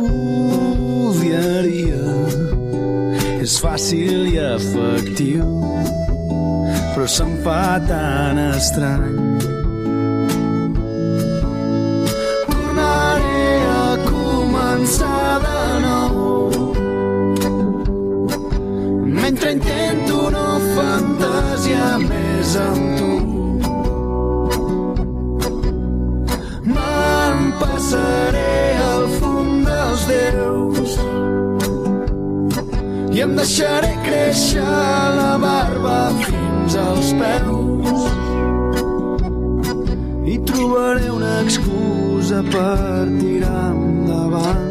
odiaria. 1.09 2.05
És 3.41 3.57
fàcil 3.63 4.27
i 4.31 4.37
efectiu, 4.55 5.47
però 6.93 7.07
se'm 7.07 7.35
fa 7.43 7.79
tan 7.87 8.39
estrany. 8.51 9.17
Tornaré 12.47 13.51
a 13.75 13.89
començar 14.07 15.39
de 15.45 15.57
mentre 19.27 19.51
intento 19.51 20.29
no 20.31 20.47
fantasiar 20.75 21.97
més 21.99 22.55
amb 22.55 22.97
tu. 22.97 23.16
Passaré 27.87 28.75
al 28.83 29.05
fons 29.15 29.63
dels 29.63 30.01
déus 30.09 30.95
i 33.15 33.23
em 33.23 33.31
deixaré 33.39 33.93
créixer 34.03 34.65
la 35.15 35.29
barba 35.39 35.95
fins 36.25 36.75
als 36.83 37.15
peus 37.23 38.11
i 40.35 40.39
trobaré 40.51 41.15
una 41.15 41.33
excusa 41.45 42.43
per 42.51 43.07
tirar 43.21 43.67
endavant. 43.71 44.66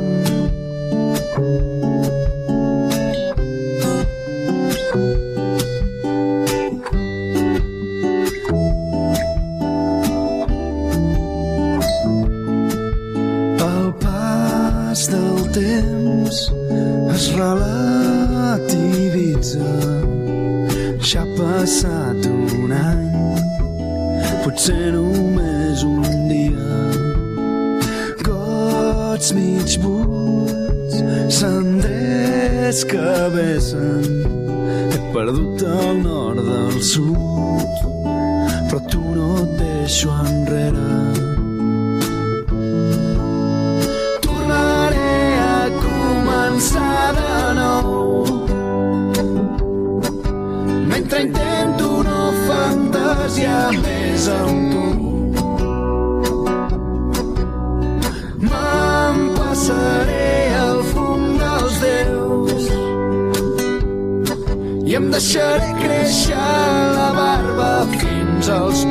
Passat 21.36 22.26
un 22.30 22.72
any, 22.72 23.04
potser 24.44 24.92
només 24.94 25.82
un 25.84 26.06
dia. 26.30 26.78
Gots 28.26 29.32
mig 29.36 29.76
buits, 29.84 30.96
cendrers 31.40 32.82
que 32.92 33.12
bessen. 33.36 34.08
He 34.92 35.02
perdut 35.12 35.66
el 35.76 36.02
nord 36.02 36.42
del 36.48 36.82
sud, 36.94 37.86
però 38.70 38.82
tu 38.90 39.04
no 39.20 39.30
et 39.44 39.56
deixo 39.60 40.18
enrere. 40.24 41.25
Fins 68.46 68.48
als 68.48 68.84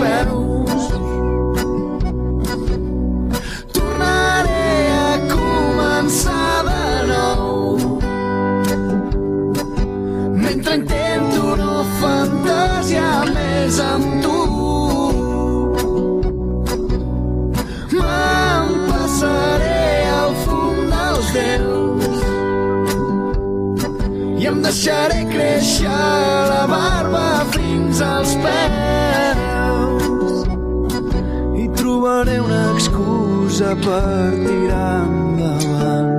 excusa 33.56 33.76
per 33.80 34.32
tirar 34.44 35.06
endavant. 35.06 36.12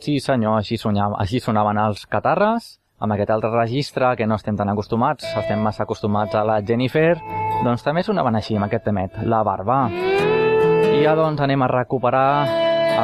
Sí, 0.00 0.18
senyor, 0.20 0.58
així, 0.58 0.78
sonava, 0.80 1.18
així 1.20 1.38
sonaven 1.40 1.78
els 1.78 2.06
catarres, 2.10 2.78
amb 2.98 3.14
aquest 3.14 3.30
altre 3.30 3.52
registre 3.52 4.14
que 4.16 4.26
no 4.26 4.38
estem 4.40 4.56
tan 4.56 4.72
acostumats, 4.72 5.24
estem 5.38 5.60
massa 5.62 5.84
acostumats 5.84 6.34
a 6.34 6.44
la 6.44 6.60
Jennifer, 6.62 7.20
Doncs 7.62 7.84
també 7.84 8.02
sonaven 8.02 8.34
així 8.34 8.56
amb 8.56 8.66
aquest 8.66 8.82
temet, 8.88 9.20
La 9.22 9.44
Barba. 9.46 9.84
I 9.92 11.04
ja 11.04 11.12
doncs 11.14 11.38
anem 11.44 11.62
a 11.62 11.68
recuperar 11.70 12.48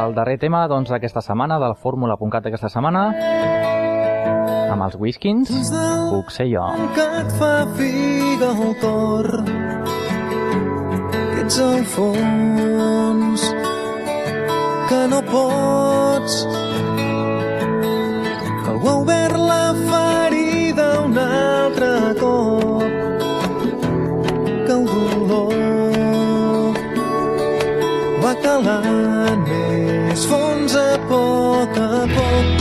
el 0.01 0.17
darrer 0.17 0.39
tema 0.43 0.65
doncs, 0.67 0.91
d'aquesta 0.91 1.23
setmana, 1.23 1.61
del 1.63 1.77
Fórmula.cat 1.79 2.49
d'aquesta 2.49 2.73
setmana, 2.73 3.05
amb 4.73 4.83
els 4.89 4.99
Whiskins, 4.99 5.53
puc 6.11 6.35
ser 6.35 6.49
jo. 6.51 6.67
que 6.99 7.07
et 7.21 7.39
fa 7.39 7.55
figa 7.79 8.51
el 8.51 8.75
cor 8.83 9.98
ets 11.49 11.59
al 11.65 11.85
fons 11.85 13.43
que 14.89 15.01
no 15.13 15.21
pots. 15.33 16.35
Que 18.63 18.69
algú 18.73 18.89
ha 18.89 18.97
obert 19.03 19.39
la 19.51 19.67
ferida 19.91 20.89
un 21.05 21.17
altre 21.19 21.93
cop 22.21 22.83
que 24.67 24.73
el 24.77 24.85
dolor 24.91 26.75
va 28.25 28.35
calant 28.45 29.49
més 29.49 30.27
fons 30.33 30.77
a 30.77 30.91
poc 31.15 31.81
a 31.87 32.05
poc. 32.13 32.53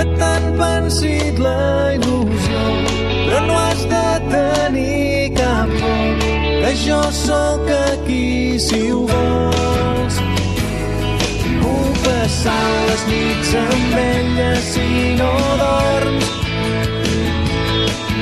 Que 0.00 0.08
t'han 0.18 0.50
pensit 0.58 1.38
la 1.46 1.94
il·lusió 1.94 2.66
però 3.28 3.46
no 3.46 3.62
has 3.62 3.86
de 3.94 4.06
tenir 4.34 5.01
jo 6.92 7.02
sóc 7.12 7.68
aquí 7.92 8.58
si 8.58 8.80
ho 8.92 9.00
vols. 9.08 10.16
Puc 11.60 11.94
passar 12.04 12.66
les 12.88 13.04
nits 13.12 13.52
amb 13.60 13.94
ella 14.02 14.50
si 14.72 14.88
no 15.20 15.32
dorms. 15.62 16.26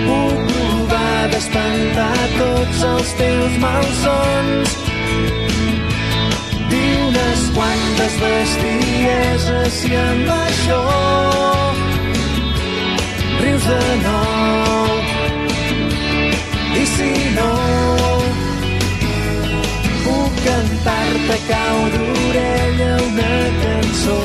Puc 0.06 0.38
provar 0.52 1.22
d'espantar 1.32 2.20
tots 2.36 2.84
els 2.92 3.10
teus 3.22 3.58
malsons. 3.64 4.76
Dir 6.70 6.92
unes 7.08 7.42
quantes 7.56 8.20
bestieses 8.22 9.82
i 9.90 9.98
amb 10.04 10.32
això 10.36 10.82
rius 13.42 13.68
de 13.72 13.82
nou. 14.06 14.96
I 16.80 16.86
si 16.94 17.12
no 17.36 18.19
cantar-te 20.50 21.36
cau 21.48 21.78
d'orella 21.94 22.92
una 23.06 23.34
cançó. 23.62 24.20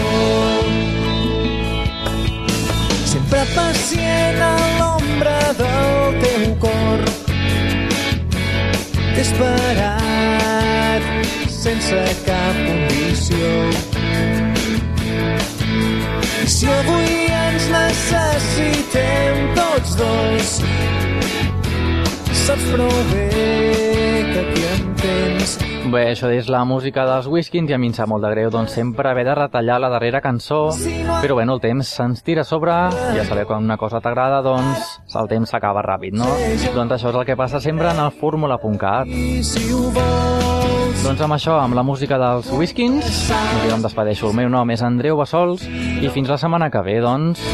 Sempre 3.12 3.42
pacient 3.56 4.40
a 4.50 4.56
l'ombra 4.80 5.40
del 5.62 5.94
teu 6.24 6.44
cor. 6.64 7.00
T'he 9.14 9.24
esperat 9.28 11.04
sense 11.62 12.02
cap 12.26 12.56
condició. 12.68 13.54
I 16.46 16.48
si 16.58 16.68
avui 16.80 17.14
ens 17.46 17.66
necessitem 17.78 19.34
tots 19.62 19.92
dos 20.02 20.48
saps 22.46 22.66
prou 22.70 22.98
bé 23.10 23.30
que 24.32 24.40
aquí 24.40 24.64
em 24.74 24.84
tens 25.02 25.65
Bé, 25.96 26.10
això 26.12 26.28
és 26.28 26.50
la 26.52 26.66
música 26.68 27.06
dels 27.08 27.28
Whiskins 27.32 27.70
i 27.72 27.76
a 27.76 27.78
mi 27.80 27.88
em 27.88 27.94
sap 27.96 28.10
molt 28.12 28.26
de 28.26 28.32
greu 28.34 28.50
doncs 28.52 28.74
sempre 28.76 29.08
haver 29.08 29.24
de 29.24 29.36
retallar 29.38 29.78
la 29.80 29.88
darrera 29.94 30.20
cançó 30.20 30.58
però 31.22 31.38
bueno, 31.38 31.56
el 31.56 31.62
temps 31.64 31.94
se'ns 31.96 32.20
tira 32.26 32.44
a 32.44 32.48
sobre 32.50 32.74
ja 33.16 33.24
sabeu 33.24 33.48
quan 33.48 33.64
una 33.64 33.78
cosa 33.80 34.02
t'agrada 34.04 34.42
doncs 34.44 34.98
el 35.16 35.30
temps 35.32 35.56
s'acaba 35.56 35.86
ràpid, 35.88 36.18
no? 36.20 36.28
Doncs 36.76 36.98
això 36.98 37.14
és 37.14 37.20
el 37.22 37.24
que 37.30 37.40
passa 37.40 37.64
sempre 37.64 37.94
en 37.94 38.04
el 38.04 38.12
fórmula.cat 38.12 39.08
Doncs 41.06 41.22
amb 41.22 41.38
això, 41.38 41.62
amb 41.62 41.80
la 41.80 41.86
música 41.86 42.20
dels 42.20 42.52
Whiskins, 42.52 43.30
jo 43.30 43.76
em 43.76 43.84
despedeixo. 43.84 44.32
El 44.34 44.40
meu 44.42 44.50
nom 44.50 44.72
és 44.74 44.82
Andreu 44.84 45.22
Bassols 45.22 45.64
i 45.70 46.10
fins 46.10 46.34
la 46.34 46.42
setmana 46.42 46.72
que 46.74 46.82
ve, 46.82 46.98
doncs, 47.06 47.46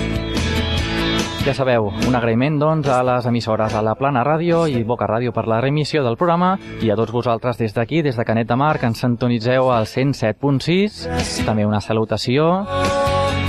ja 1.41 1.53
sabeu, 1.57 1.87
un 2.07 2.13
agraïment 2.13 2.59
doncs, 2.61 2.87
a 2.91 2.99
les 3.05 3.25
emissores 3.25 3.73
a 3.73 3.81
la 3.81 3.95
Plana 3.97 4.21
Ràdio 4.25 4.67
i 4.69 4.83
Boca 4.85 5.07
Ràdio 5.09 5.31
per 5.33 5.47
la 5.49 5.57
remissió 5.63 6.03
del 6.05 6.17
programa 6.19 6.51
i 6.85 6.91
a 6.91 6.97
tots 6.99 7.13
vosaltres 7.15 7.57
des 7.57 7.73
d'aquí, 7.73 8.03
des 8.05 8.17
de 8.17 8.25
Canet 8.25 8.47
de 8.49 8.57
Mar, 8.59 8.77
que 8.77 8.85
ens 8.85 9.01
sintonitzeu 9.01 9.71
al 9.73 9.87
107.6. 9.89 11.45
També 11.47 11.65
una 11.65 11.81
salutació. 11.81 12.67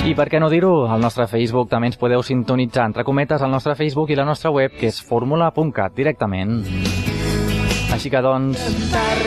I 0.09 0.17
per 0.17 0.29
què 0.33 0.41
no 0.41 0.49
dir-ho? 0.51 0.87
Al 0.89 1.05
nostre 1.05 1.29
Facebook 1.29 1.69
també 1.71 1.93
ens 1.93 2.01
podeu 2.01 2.25
sintonitzar, 2.25 2.89
entre 2.89 3.05
cometes, 3.05 3.43
al 3.43 3.53
nostre 3.53 3.77
Facebook 3.77 4.11
i 4.11 4.17
la 4.17 4.25
nostra 4.25 4.51
web, 4.51 4.73
que 4.79 4.89
és 4.89 5.03
formula.cat, 5.05 5.93
directament. 5.95 6.63
Així 7.93 8.09
que, 8.09 8.25
doncs, 8.25 8.65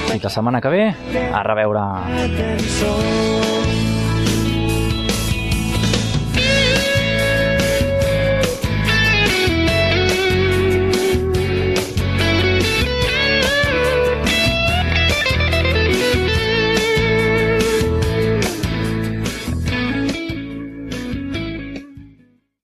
fins 0.09 0.25
la 0.25 0.33
setmana 0.33 0.61
que 0.61 0.73
ve, 0.73 0.89
a 1.29 1.45
reveure. 1.45 1.85